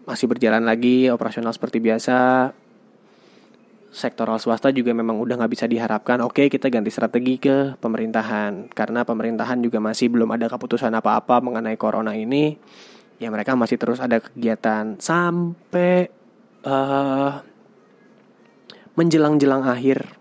[0.09, 2.49] masih berjalan lagi operasional seperti biasa
[3.97, 6.21] sektoral swasta juga memang udah nggak bisa diharapkan.
[6.21, 11.81] Oke, kita ganti strategi ke pemerintahan karena pemerintahan juga masih belum ada keputusan apa-apa mengenai
[11.81, 12.53] corona ini.
[13.17, 16.13] Ya mereka masih terus ada kegiatan sampai
[16.61, 17.41] uh,
[18.97, 20.17] menjelang-jelang akhir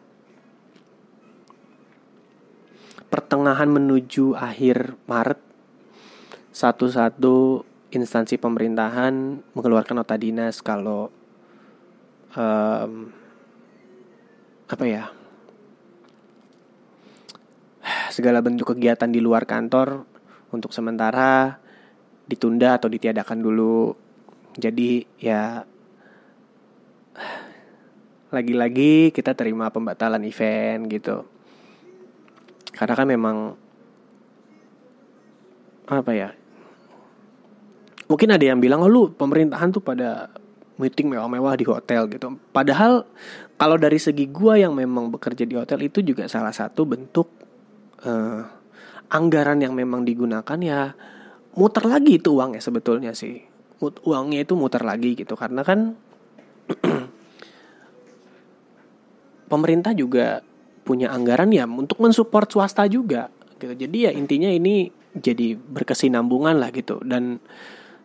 [3.09, 5.41] pertengahan menuju akhir Maret
[6.53, 11.09] satu-satu instansi pemerintahan mengeluarkan nota dinas kalau
[12.37, 13.09] um,
[14.69, 15.09] apa ya
[18.12, 20.05] segala bentuk kegiatan di luar kantor
[20.53, 21.61] untuk sementara
[22.27, 23.95] ditunda atau ditiadakan dulu.
[24.57, 25.62] Jadi ya
[28.31, 31.23] lagi-lagi kita terima pembatalan event gitu.
[32.75, 33.37] Karena kan memang
[35.87, 36.31] apa ya?
[38.07, 40.31] Mungkin ada yang bilang, "Oh, lu pemerintahan tuh pada
[40.77, 42.37] meeting mewah-mewah di hotel gitu.
[42.53, 43.09] Padahal
[43.57, 47.29] kalau dari segi gua yang memang bekerja di hotel itu juga salah satu bentuk
[48.05, 48.45] uh,
[49.09, 50.93] anggaran yang memang digunakan ya
[51.57, 53.41] muter lagi itu uang ya sebetulnya sih.
[53.81, 55.97] Uangnya itu muter lagi gitu karena kan
[59.47, 60.43] pemerintah juga
[60.87, 63.75] punya anggaran ya untuk mensupport swasta juga gitu.
[63.75, 67.41] Jadi ya intinya ini jadi berkesinambungan lah gitu dan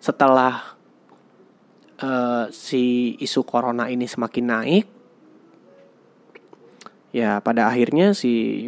[0.02, 0.80] setelah
[2.02, 4.86] uh, si isu corona ini semakin naik,
[7.14, 8.66] ya pada akhirnya si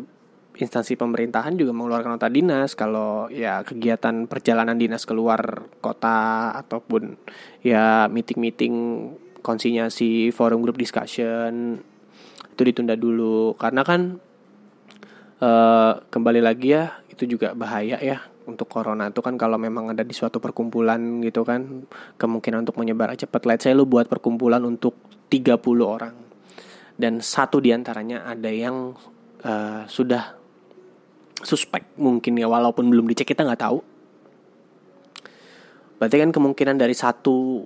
[0.54, 7.18] instansi pemerintahan juga mengeluarkan nota dinas kalau ya kegiatan perjalanan dinas keluar kota ataupun
[7.66, 8.76] ya meeting-meeting
[9.42, 11.82] konsinyasi forum group discussion
[12.54, 13.58] itu ditunda dulu.
[13.58, 14.22] Karena kan
[15.42, 19.10] uh, kembali lagi ya itu juga bahaya ya untuk corona.
[19.10, 21.89] Itu kan kalau memang ada di suatu perkumpulan gitu kan
[22.22, 23.50] kemungkinan untuk menyebar cepat.
[23.50, 24.96] Let's say lu buat perkumpulan untuk
[25.34, 26.16] 30 orang.
[26.94, 28.94] Dan satu di antaranya ada yang
[29.42, 30.38] uh, sudah
[31.44, 33.80] suspek mungkin ya walaupun belum dicek kita nggak tahu.
[35.98, 37.66] Berarti kan kemungkinan dari satu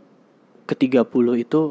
[0.68, 1.04] ke 30
[1.42, 1.62] itu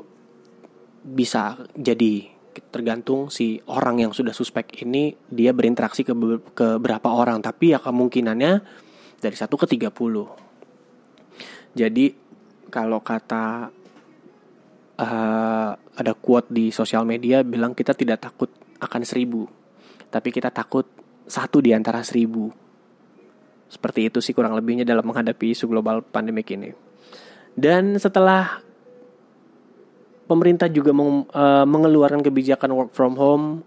[1.07, 2.36] bisa jadi
[2.71, 6.13] tergantung si orang yang sudah suspek ini dia berinteraksi ke,
[6.55, 8.53] ke berapa orang tapi ya kemungkinannya
[9.21, 11.77] dari 1 ke 30.
[11.77, 12.07] Jadi
[12.73, 13.69] kalau kata
[14.97, 18.49] uh, ada quote di sosial media bilang kita tidak takut
[18.81, 19.49] akan seribu,
[20.13, 20.89] tapi kita takut
[21.25, 22.53] satu di antara seribu.
[23.67, 26.71] Seperti itu sih kurang lebihnya dalam menghadapi isu global pandemik ini.
[27.57, 28.61] Dan setelah
[30.27, 33.63] pemerintah juga meng, uh, mengeluarkan kebijakan work from home,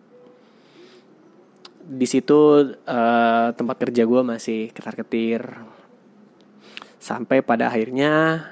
[1.89, 5.41] di situ uh, tempat kerja gue masih ketar ketir
[7.01, 8.45] sampai pada akhirnya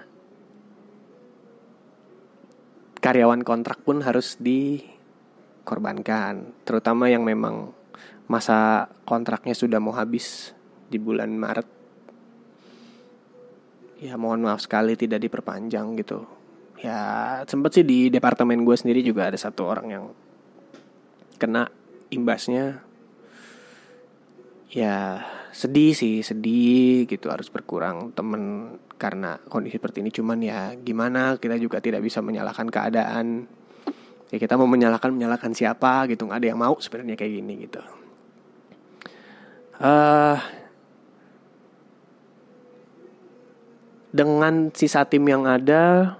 [2.97, 7.69] karyawan kontrak pun harus dikorbankan, terutama yang memang
[8.25, 10.57] masa kontraknya sudah mau habis
[10.89, 11.69] di bulan Maret.
[14.01, 16.36] Ya mohon maaf sekali tidak diperpanjang gitu.
[16.77, 17.01] Ya
[17.49, 20.05] sempet sih di departemen gue sendiri juga ada satu orang yang
[21.41, 21.69] kena
[22.13, 22.85] imbasnya.
[24.69, 30.13] Ya sedih sih sedih gitu harus berkurang temen karena kondisi seperti ini.
[30.13, 31.41] Cuman ya gimana?
[31.41, 33.49] Kita juga tidak bisa menyalahkan keadaan.
[34.29, 36.29] Ya kita mau menyalahkan menyalahkan siapa gitu.
[36.29, 37.81] Nggak ada yang mau sebenarnya kayak gini gitu.
[39.77, 40.37] Uh,
[44.13, 46.17] dengan sisa tim yang ada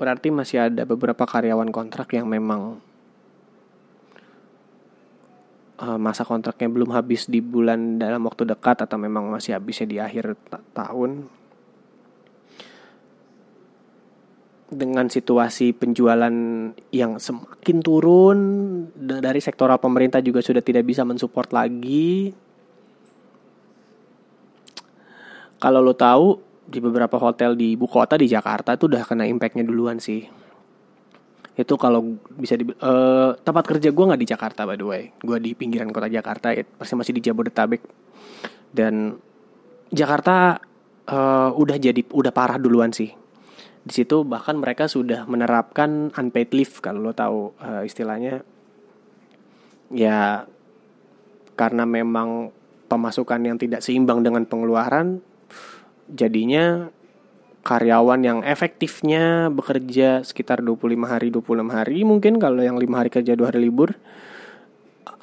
[0.00, 2.80] berarti masih ada beberapa karyawan kontrak yang memang
[5.76, 10.00] uh, masa kontraknya belum habis di bulan dalam waktu dekat atau memang masih habisnya di
[10.00, 11.28] akhir ta tahun
[14.70, 16.32] dengan situasi penjualan
[16.94, 18.38] yang semakin turun
[18.96, 22.30] dari sektoral pemerintah juga sudah tidak bisa mensupport lagi.
[25.58, 29.66] Kalau lo tahu di beberapa hotel di ibu kota di Jakarta itu udah kena impactnya
[29.66, 30.22] duluan sih.
[31.58, 35.02] Itu kalau bisa di uh, tempat kerja gue nggak di Jakarta by the way.
[35.18, 37.82] Gue di pinggiran kota Jakarta ya, pasti masih di Jabodetabek.
[38.70, 39.18] Dan
[39.90, 40.62] Jakarta
[41.10, 43.10] uh, udah jadi udah parah duluan sih.
[43.82, 48.46] Di situ bahkan mereka sudah menerapkan unpaid leave kalau lo tahu uh, istilahnya.
[49.90, 50.46] Ya
[51.58, 52.54] karena memang
[52.86, 55.20] pemasukan yang tidak seimbang dengan pengeluaran
[56.12, 56.90] jadinya
[57.60, 63.36] karyawan yang efektifnya bekerja sekitar 25 hari 26 hari mungkin kalau yang lima hari kerja
[63.36, 63.92] dua hari libur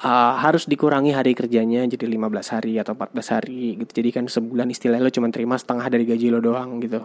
[0.02, 3.90] uh, harus dikurangi hari kerjanya jadi 15 hari atau 14 hari gitu.
[4.02, 7.00] Jadi kan sebulan istilahnya lo cuma terima setengah dari gaji lo doang gitu.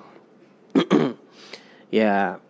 [1.93, 2.41] Ya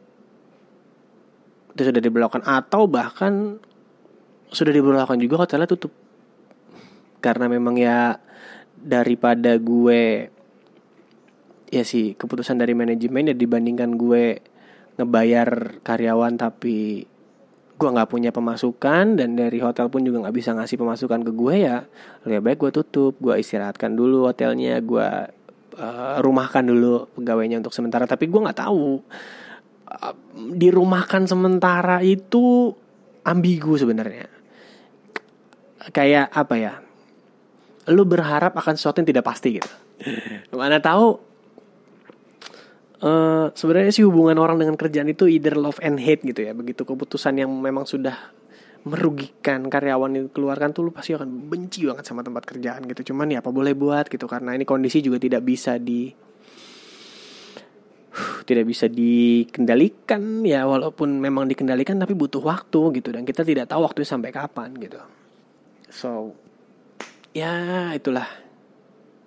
[1.76, 2.48] itu sudah diberlakukan.
[2.48, 3.60] Atau bahkan
[4.48, 5.92] sudah diberlakukan juga hotelnya tutup.
[7.20, 8.24] Karena memang ya
[8.80, 10.32] daripada gue
[11.74, 14.38] ya sih keputusan dari manajemen ya dibandingkan gue
[15.02, 17.10] ngebayar karyawan tapi
[17.74, 21.56] gue nggak punya pemasukan dan dari hotel pun juga nggak bisa ngasih pemasukan ke gue
[21.66, 21.90] ya
[22.30, 25.10] lebih baik gue tutup gue istirahatkan dulu hotelnya gue
[25.78, 28.06] uh, rumahkan dulu pegawainya untuk sementara.
[28.06, 29.02] Tapi gue nggak tahu
[29.90, 30.14] uh,
[30.54, 32.74] dirumahkan sementara itu
[33.26, 34.30] ambigu sebenarnya.
[35.92, 36.74] Kayak apa ya?
[37.92, 39.72] Lu berharap akan sesuatu yang tidak pasti gitu.
[40.60, 41.20] Mana tahu
[43.04, 46.56] uh, sebenarnya sih hubungan orang dengan kerjaan itu either love and hate gitu ya.
[46.56, 48.32] Begitu keputusan yang memang sudah
[48.84, 53.14] merugikan karyawan yang keluarkan tuh lu pasti akan benci banget sama tempat kerjaan gitu.
[53.14, 56.12] Cuman ya apa boleh buat gitu karena ini kondisi juga tidak bisa di
[58.44, 63.88] tidak bisa dikendalikan ya walaupun memang dikendalikan tapi butuh waktu gitu dan kita tidak tahu
[63.88, 65.00] waktunya sampai kapan gitu.
[65.88, 66.36] So
[67.32, 68.28] ya itulah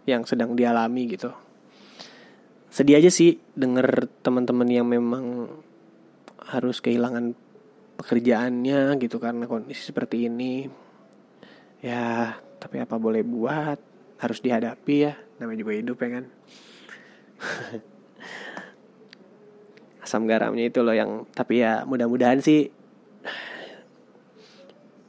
[0.06, 1.45] yang sedang dialami gitu
[2.76, 5.48] sedih aja sih denger teman-teman yang memang
[6.44, 7.32] harus kehilangan
[7.96, 10.68] pekerjaannya gitu karena kondisi seperti ini.
[11.80, 13.80] Ya tapi apa boleh buat?
[14.20, 15.16] Harus dihadapi ya.
[15.40, 16.24] Namanya juga hidup ya kan?
[20.04, 22.68] Asam garamnya itu loh yang tapi ya mudah-mudahan sih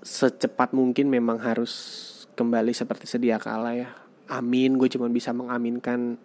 [0.08, 1.76] secepat mungkin memang harus
[2.40, 3.92] kembali seperti sedia kala ya.
[4.32, 6.16] Amin gue cuma bisa mengaminkan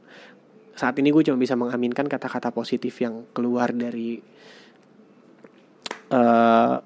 [0.72, 4.20] saat ini gue cuma bisa mengaminkan kata-kata positif yang keluar dari
[6.12, 6.76] uh,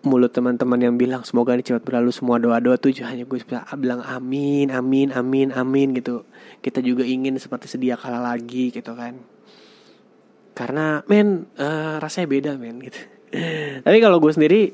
[0.00, 4.00] mulut teman-teman yang bilang semoga ini cepat berlalu semua doa-doa tuh hanya gue bisa bilang
[4.00, 6.24] amin amin amin amin gitu.
[6.64, 9.20] Kita juga ingin seperti sedia kala lagi gitu kan.
[10.56, 13.00] Karena men uh, rasanya beda men gitu.
[13.84, 14.72] Tapi kalau gue sendiri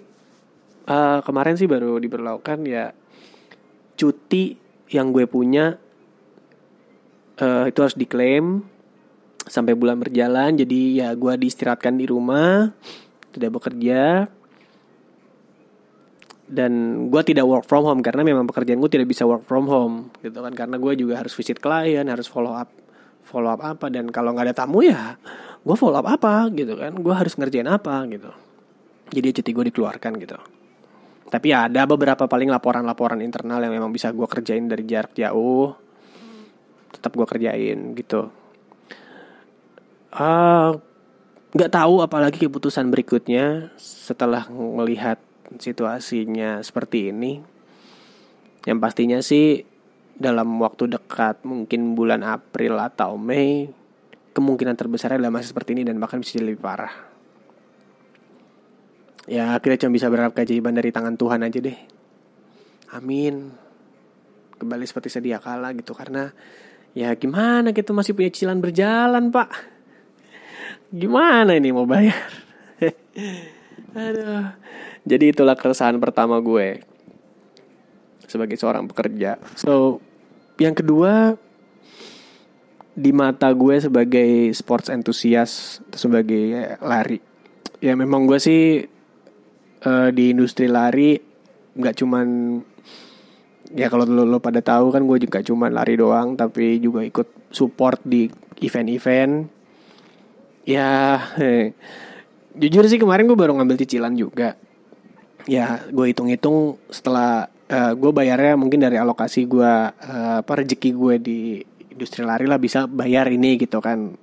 [0.86, 2.94] uh, kemarin sih baru diberlakukan ya
[3.98, 4.54] cuti
[4.94, 5.74] yang gue punya
[7.40, 8.64] uh, itu harus diklaim
[9.46, 10.56] sampai bulan berjalan.
[10.58, 12.72] Jadi ya gue diistirahatkan di rumah
[13.32, 14.28] tidak bekerja.
[16.46, 16.72] Dan
[17.10, 20.38] gue tidak work from home karena memang pekerjaan gue tidak bisa work from home gitu
[20.38, 20.54] kan.
[20.54, 22.70] Karena gue juga harus visit klien harus follow up
[23.26, 23.90] follow up apa.
[23.90, 25.18] Dan kalau nggak ada tamu ya
[25.66, 26.94] gue follow up apa gitu kan.
[26.94, 28.30] Gue harus ngerjain apa gitu.
[29.10, 30.38] Jadi cuti gue dikeluarkan gitu.
[31.26, 35.85] Tapi ya ada beberapa paling laporan-laporan internal yang memang bisa gue kerjain dari jarak jauh
[36.96, 38.32] tetap gue kerjain gitu.
[40.16, 40.80] Uh,
[41.52, 45.20] nggak tahu apalagi keputusan berikutnya setelah melihat
[45.60, 47.40] situasinya seperti ini.
[48.66, 49.62] Yang pastinya sih
[50.16, 53.68] dalam waktu dekat mungkin bulan April atau Mei
[54.32, 56.92] kemungkinan terbesarnya adalah masih seperti ini dan bahkan bisa jadi lebih parah.
[59.26, 61.78] Ya kita cuma bisa berharap keajaiban dari tangan Tuhan aja deh.
[62.92, 63.50] Amin.
[64.56, 66.32] Kembali seperti sedia kala gitu karena
[66.96, 69.52] ya gimana kita masih punya cicilan berjalan pak?
[70.88, 72.16] Gimana ini mau bayar?
[73.92, 74.48] Aduh.
[75.04, 76.80] Jadi itulah keresahan pertama gue
[78.24, 79.36] sebagai seorang pekerja.
[79.60, 80.00] So
[80.56, 81.36] yang kedua
[82.96, 87.20] di mata gue sebagai sports enthusiast sebagai lari.
[87.84, 88.88] Ya memang gue sih
[89.84, 91.20] uh, di industri lari
[91.76, 92.26] nggak cuman
[93.76, 97.52] ya kalau lo, lo pada tahu kan gue juga cuman lari doang tapi juga ikut
[97.52, 98.24] support di
[98.64, 99.52] event-event.
[100.64, 101.76] Ya eh,
[102.60, 104.56] jujur sih kemarin gue baru ngambil cicilan juga.
[105.44, 111.14] Ya gue hitung-hitung setelah uh, gue bayarnya mungkin dari alokasi gue uh, apa rezeki gue
[111.20, 111.38] di
[111.92, 114.16] industri lari lah bisa bayar ini gitu kan.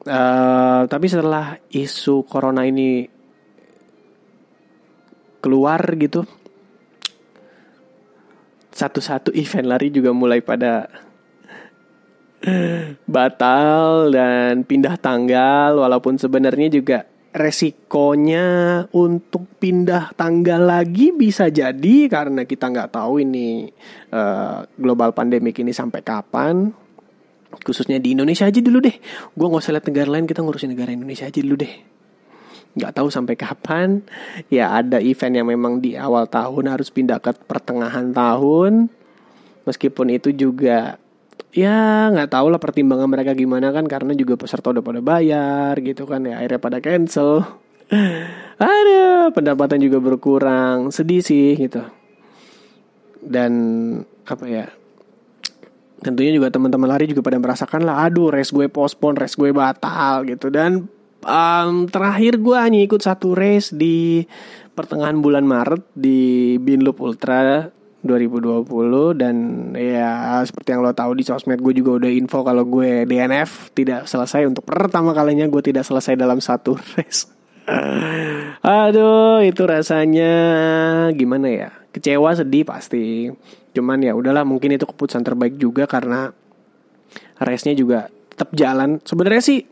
[0.00, 3.04] Uh, tapi setelah isu corona ini
[5.44, 6.24] keluar gitu
[8.80, 10.88] satu-satu event lari juga mulai pada
[13.04, 22.48] batal dan pindah tanggal walaupun sebenarnya juga resikonya untuk pindah tanggal lagi bisa jadi karena
[22.48, 23.70] kita nggak tahu ini
[24.10, 26.72] uh, global pandemik ini sampai kapan.
[27.50, 28.96] Khususnya di Indonesia aja dulu deh.
[29.36, 31.99] Gue nggak usah lihat negara lain kita ngurusin negara Indonesia aja dulu deh
[32.74, 34.02] nggak tahu sampai kapan.
[34.52, 38.90] Ya ada event yang memang di awal tahun harus pindah ke pertengahan tahun.
[39.66, 40.98] Meskipun itu juga
[41.50, 46.06] ya nggak tahu lah pertimbangan mereka gimana kan karena juga peserta udah pada bayar gitu
[46.06, 47.42] kan ya akhirnya pada cancel.
[48.60, 50.94] Ada pendapatan juga berkurang.
[50.94, 51.82] Sedih sih gitu.
[53.20, 53.52] Dan
[54.24, 54.66] apa ya
[56.00, 60.22] tentunya juga teman-teman lari juga pada merasakan lah aduh race gue postpone race gue batal
[60.24, 60.48] gitu.
[60.48, 64.24] Dan um, terakhir gue hanya ikut satu race di
[64.72, 67.68] pertengahan bulan Maret di Binloop Ultra
[68.00, 68.64] 2020
[69.20, 69.36] dan
[69.76, 74.08] ya seperti yang lo tahu di sosmed gue juga udah info kalau gue DNF tidak
[74.08, 77.28] selesai untuk pertama kalinya gue tidak selesai dalam satu race.
[78.60, 80.32] Aduh, itu rasanya
[81.14, 81.70] gimana ya?
[81.94, 83.30] Kecewa, sedih pasti.
[83.70, 86.34] Cuman ya udahlah, mungkin itu keputusan terbaik juga karena
[87.38, 88.98] race-nya juga tetap jalan.
[89.06, 89.62] Sebenarnya sih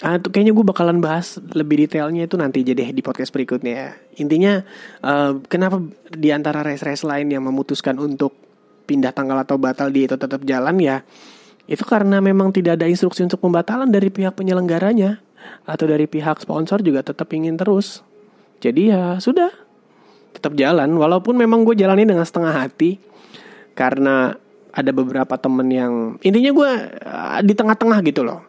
[0.00, 3.90] Ah, itu kayaknya gue bakalan bahas lebih detailnya itu nanti jadi di podcast berikutnya ya.
[4.18, 4.64] Intinya
[5.04, 5.78] uh, kenapa
[6.10, 8.34] di antara race-race lain yang memutuskan untuk
[8.88, 11.06] pindah tanggal atau batal di itu tetap jalan ya
[11.70, 15.22] itu karena memang tidak ada instruksi untuk pembatalan dari pihak penyelenggaranya
[15.62, 18.02] atau dari pihak sponsor juga tetap ingin terus.
[18.58, 19.50] Jadi ya sudah
[20.34, 22.98] tetap jalan walaupun memang gue jalani dengan setengah hati
[23.78, 24.34] karena
[24.72, 25.92] ada beberapa temen yang
[26.24, 26.70] intinya gue
[27.04, 28.40] uh, di tengah-tengah gitu loh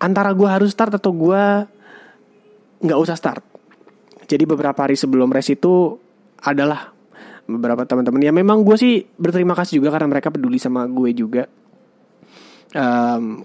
[0.00, 1.42] antara gue harus start atau gue
[2.80, 3.44] nggak usah start.
[4.24, 6.00] Jadi beberapa hari sebelum race itu
[6.40, 6.90] adalah
[7.44, 11.44] beberapa teman-teman ya memang gue sih berterima kasih juga karena mereka peduli sama gue juga.
[12.70, 13.42] Um,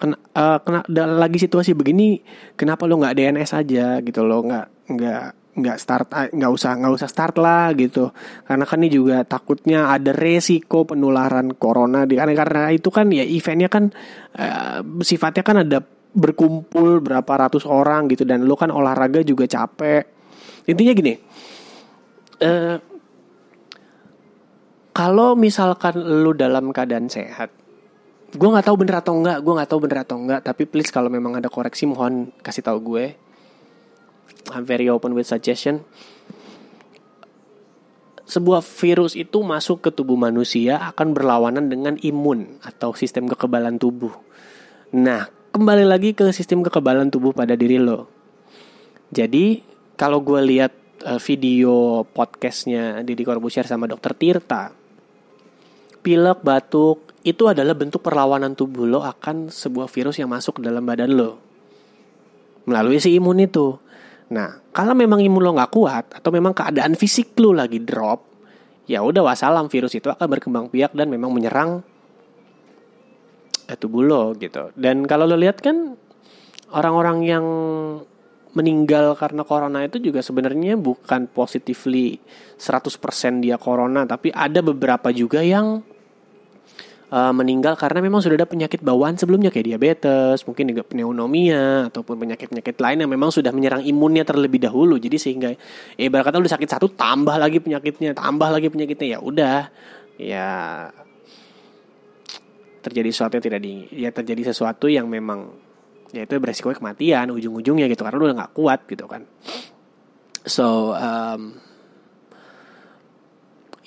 [0.00, 0.80] kena, uh, kena
[1.20, 2.24] lagi situasi begini,
[2.56, 5.24] kenapa lo nggak DNS aja gitu lo nggak nggak
[5.58, 8.14] nggak start ah, nggak usah nggak usah start lah gitu.
[8.46, 13.26] Karena kan ini juga takutnya ada resiko penularan corona di karena karena itu kan ya
[13.26, 13.90] eventnya kan
[14.38, 15.78] uh, sifatnya kan ada
[16.14, 20.06] berkumpul berapa ratus orang gitu dan lo kan olahraga juga capek.
[20.68, 21.14] Intinya gini
[22.42, 22.76] uh,
[24.94, 27.54] kalau misalkan lo dalam keadaan sehat
[28.28, 31.08] gue nggak tahu bener atau enggak gue nggak tahu bener atau enggak tapi please kalau
[31.08, 33.16] memang ada koreksi mohon kasih tahu gue
[34.52, 35.84] I'm very open with suggestion.
[38.28, 44.12] Sebuah virus itu masuk ke tubuh manusia akan berlawanan dengan imun atau sistem kekebalan tubuh.
[44.92, 48.04] Nah, kembali lagi ke sistem kekebalan tubuh pada diri lo.
[49.08, 49.64] Jadi,
[49.96, 50.72] kalau gue lihat
[51.08, 54.76] uh, video podcastnya Didi Corbusier sama Dokter Tirta,
[56.04, 60.84] pilek, batuk, itu adalah bentuk perlawanan tubuh lo akan sebuah virus yang masuk ke dalam
[60.84, 61.40] badan lo.
[62.68, 63.80] Melalui si imun itu.
[64.28, 68.24] Nah, kalau memang imun lo nggak kuat atau memang keadaan fisik lo lagi drop,
[68.84, 71.80] ya udah wassalam virus itu akan berkembang biak dan memang menyerang
[73.80, 74.72] tubuh lo gitu.
[74.76, 75.96] Dan kalau lo lihat kan
[76.72, 77.46] orang-orang yang
[78.56, 82.16] meninggal karena corona itu juga sebenarnya bukan positively
[82.56, 85.84] 100% dia corona tapi ada beberapa juga yang
[87.12, 92.16] uh, meninggal karena memang sudah ada penyakit bawaan sebelumnya kayak diabetes, mungkin juga pneumonia ataupun
[92.16, 94.96] penyakit-penyakit lain yang memang sudah menyerang imunnya terlebih dahulu.
[94.96, 95.52] Jadi sehingga
[95.96, 99.58] eh kata udah sakit satu tambah lagi penyakitnya, tambah lagi penyakitnya ya udah
[100.18, 100.48] ya
[102.82, 105.50] terjadi sesuatu yang tidak di ya terjadi sesuatu yang memang
[106.14, 109.28] ya itu beresiko kematian ujung-ujungnya gitu karena udah nggak kuat gitu kan
[110.48, 111.52] so um,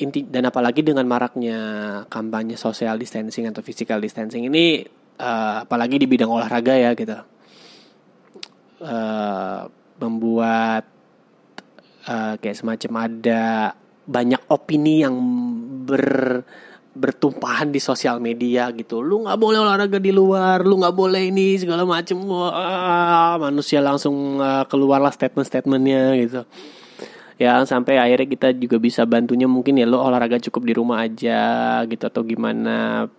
[0.01, 1.59] inti dan apalagi dengan maraknya
[2.09, 4.81] kampanye social distancing atau physical distancing ini
[5.21, 7.17] uh, apalagi di bidang olahraga ya gitu.
[8.81, 9.69] Uh,
[10.01, 10.89] membuat
[12.09, 13.77] uh, kayak semacam ada
[14.09, 15.13] banyak opini yang
[15.85, 16.41] ber
[16.91, 18.99] bertumpahan di sosial media gitu.
[18.99, 22.17] Lu nggak boleh olahraga di luar lu nggak boleh ini segala macem.
[22.25, 26.41] Wah manusia langsung uh, keluarlah statement-statementnya gitu
[27.41, 31.81] ya sampai akhirnya kita juga bisa bantunya mungkin ya lo olahraga cukup di rumah aja
[31.89, 33.09] gitu atau gimana.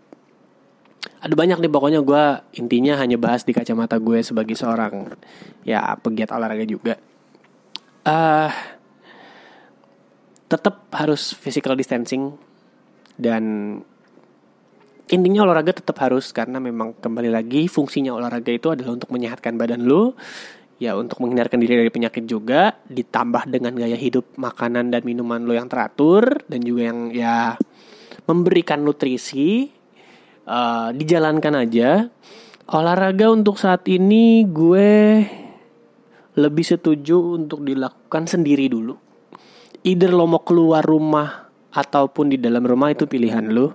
[1.18, 2.24] Ada banyak nih pokoknya gue
[2.62, 5.10] intinya hanya bahas di kacamata gue sebagai seorang
[5.66, 6.94] ya pegiat olahraga juga.
[8.06, 8.50] Uh,
[10.46, 12.38] tetap harus physical distancing
[13.18, 13.42] dan
[15.10, 19.82] intinya olahraga tetap harus karena memang kembali lagi fungsinya olahraga itu adalah untuk menyehatkan badan
[19.82, 20.14] lo
[20.83, 25.55] ya untuk menghindarkan diri dari penyakit juga ditambah dengan gaya hidup makanan dan minuman lo
[25.55, 27.55] yang teratur dan juga yang ya
[28.26, 29.70] memberikan nutrisi
[30.51, 32.11] uh, dijalankan aja
[32.74, 35.22] olahraga untuk saat ini gue
[36.35, 38.99] lebih setuju untuk dilakukan sendiri dulu
[39.87, 43.72] either lo mau keluar rumah ataupun di dalam rumah itu pilihan lu.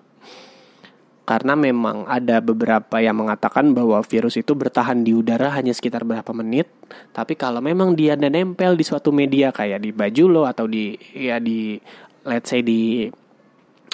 [1.27, 6.31] Karena memang ada beberapa yang mengatakan bahwa virus itu bertahan di udara hanya sekitar berapa
[6.31, 6.71] menit.
[7.11, 11.43] Tapi kalau memang dia nempel di suatu media kayak di baju lo atau di ya
[11.43, 11.75] di
[12.23, 13.11] let's say di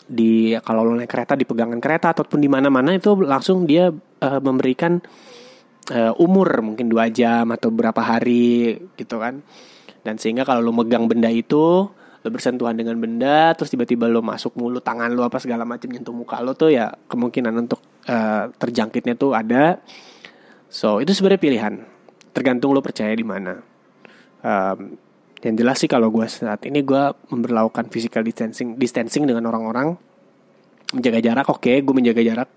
[0.05, 4.39] di kalau lo naik kereta di pegangan kereta ataupun di mana-mana itu langsung dia uh,
[4.43, 5.01] memberikan
[5.89, 9.41] uh, umur mungkin dua jam atau berapa hari gitu kan.
[10.05, 11.89] Dan sehingga kalau lo megang benda itu
[12.23, 16.15] lo bersentuhan dengan benda terus tiba-tiba lo masuk mulut tangan lo apa segala macam nyentuh
[16.15, 19.83] muka lo tuh ya kemungkinan untuk uh, terjangkitnya tuh ada.
[20.71, 21.73] So itu sebenarnya pilihan.
[22.31, 23.59] Tergantung lo percaya di mana.
[24.39, 24.95] Um,
[25.43, 29.99] yang jelas sih kalau gue saat ini gue memperlakukan physical distancing distancing dengan orang-orang.
[30.95, 32.49] Menjaga jarak oke okay, gue menjaga jarak.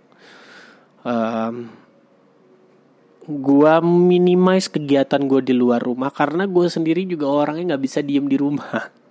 [1.02, 1.74] Um,
[3.26, 8.30] gue minimize kegiatan gue di luar rumah karena gue sendiri juga orangnya nggak bisa diem
[8.30, 9.05] di rumah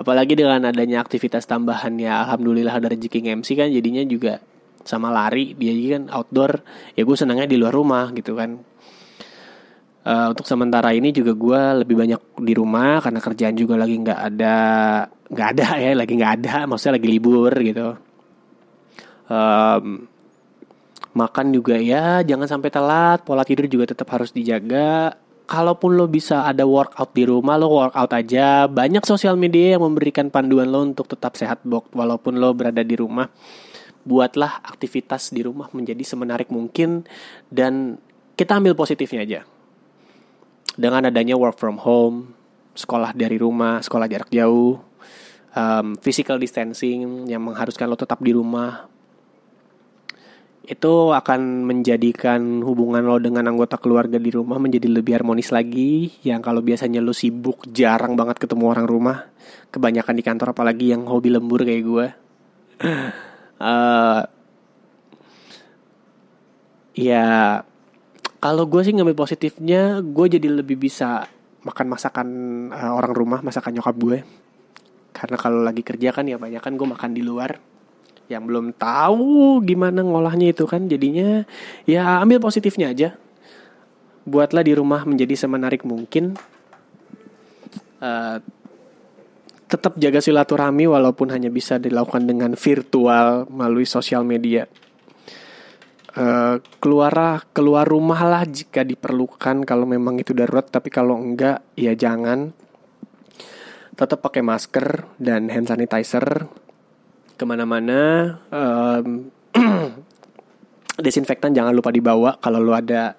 [0.00, 4.40] apalagi dengan adanya aktivitas tambahan ya alhamdulillah ada rezeki MC kan jadinya juga
[4.80, 6.64] sama lari dia kan outdoor
[6.96, 8.56] ya gue senangnya di luar rumah gitu kan.
[10.00, 14.20] Uh, untuk sementara ini juga gue lebih banyak di rumah karena kerjaan juga lagi nggak
[14.32, 14.56] ada
[15.28, 17.88] nggak ada ya lagi nggak ada maksudnya lagi libur gitu.
[19.30, 20.08] Um,
[21.12, 25.14] makan juga ya jangan sampai telat pola tidur juga tetap harus dijaga
[25.50, 28.70] kalaupun lo bisa ada workout di rumah lo workout aja.
[28.70, 31.90] Banyak sosial media yang memberikan panduan lo untuk tetap sehat bok.
[31.90, 33.26] Walaupun lo berada di rumah
[34.06, 37.04] buatlah aktivitas di rumah menjadi semenarik mungkin
[37.50, 37.98] dan
[38.38, 39.40] kita ambil positifnya aja.
[40.78, 42.38] Dengan adanya work from home
[42.78, 44.78] sekolah dari rumah sekolah jarak jauh
[45.52, 48.86] um, physical distancing yang mengharuskan lo tetap di rumah
[50.68, 56.12] itu akan menjadikan hubungan lo dengan anggota keluarga di rumah menjadi lebih harmonis lagi.
[56.20, 59.16] Yang kalau biasanya lo sibuk jarang banget ketemu orang rumah.
[59.72, 62.06] Kebanyakan di kantor apalagi yang hobi lembur kayak gue
[63.60, 64.20] uh,
[66.96, 67.26] ya
[68.40, 71.28] kalau gue sih ngambil positifnya gue jadi lebih bisa
[71.60, 72.28] makan masakan
[72.72, 74.18] uh, orang rumah masakan nyokap gue.
[75.12, 77.69] Karena kalau lagi kerja kan ya banyak kan gue makan di luar
[78.30, 81.42] yang belum tahu gimana ngolahnya itu kan jadinya
[81.82, 83.18] ya ambil positifnya aja.
[84.22, 86.38] Buatlah di rumah menjadi semenarik mungkin.
[87.98, 88.38] Uh,
[89.66, 94.70] tetap jaga silaturahmi walaupun hanya bisa dilakukan dengan virtual melalui sosial media.
[96.10, 101.98] Uh, keluar keluar rumah lah jika diperlukan kalau memang itu darurat tapi kalau enggak ya
[101.98, 102.54] jangan.
[103.98, 106.46] Tetap pakai masker dan hand sanitizer
[107.40, 109.32] ke mana-mana um,
[111.04, 113.16] desinfektan jangan lupa dibawa kalau lo ada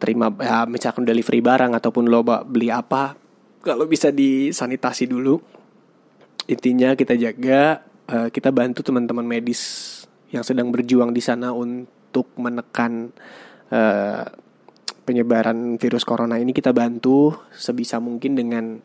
[0.00, 3.12] terima ya, misalkan delivery barang ataupun lo beli apa
[3.60, 5.36] kalau bisa disanitasi dulu
[6.48, 9.60] intinya kita jaga uh, kita bantu teman-teman medis
[10.32, 13.12] yang sedang berjuang di sana untuk menekan
[13.68, 14.24] uh,
[15.04, 18.80] penyebaran virus corona ini kita bantu sebisa mungkin dengan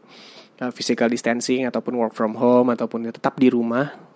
[0.59, 4.06] uh, physical distancing ataupun work from home ataupun tetap di rumah.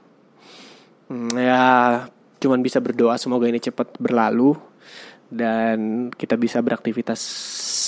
[1.12, 2.08] Hmm, ya
[2.40, 4.56] cuman bisa berdoa semoga ini cepat berlalu
[5.28, 7.20] dan kita bisa beraktivitas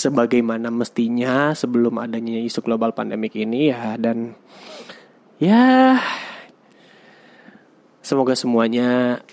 [0.03, 4.36] sebagaimana mestinya sebelum adanya isu global pandemik ini ya dan
[5.39, 5.95] ya
[8.03, 9.24] semoga semuanya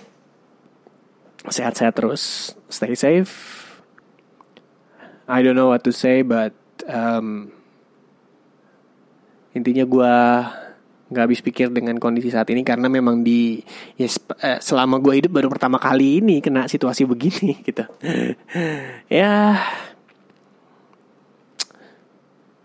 [1.51, 2.55] sehat-sehat terus.
[2.71, 3.67] Stay safe.
[5.27, 6.55] I don't know what to say but
[6.87, 7.51] um,
[9.51, 10.15] intinya gue
[11.11, 13.59] nggak habis pikir dengan kondisi saat ini karena memang di
[13.99, 14.07] ya
[14.63, 17.85] selama gue hidup baru pertama kali ini kena situasi begini gitu.
[19.11, 19.59] Ya.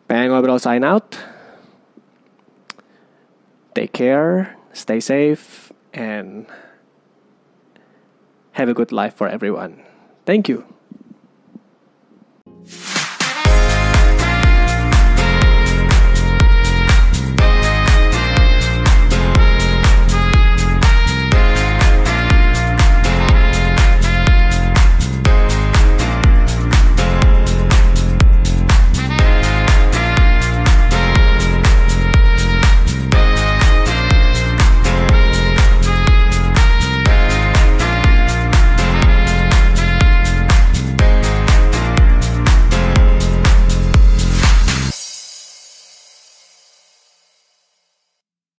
[0.06, 1.18] Pengen ngobrol sign out.
[3.74, 6.46] Take care stay safe and
[8.60, 9.82] have a good life for everyone.
[10.28, 10.76] Thank you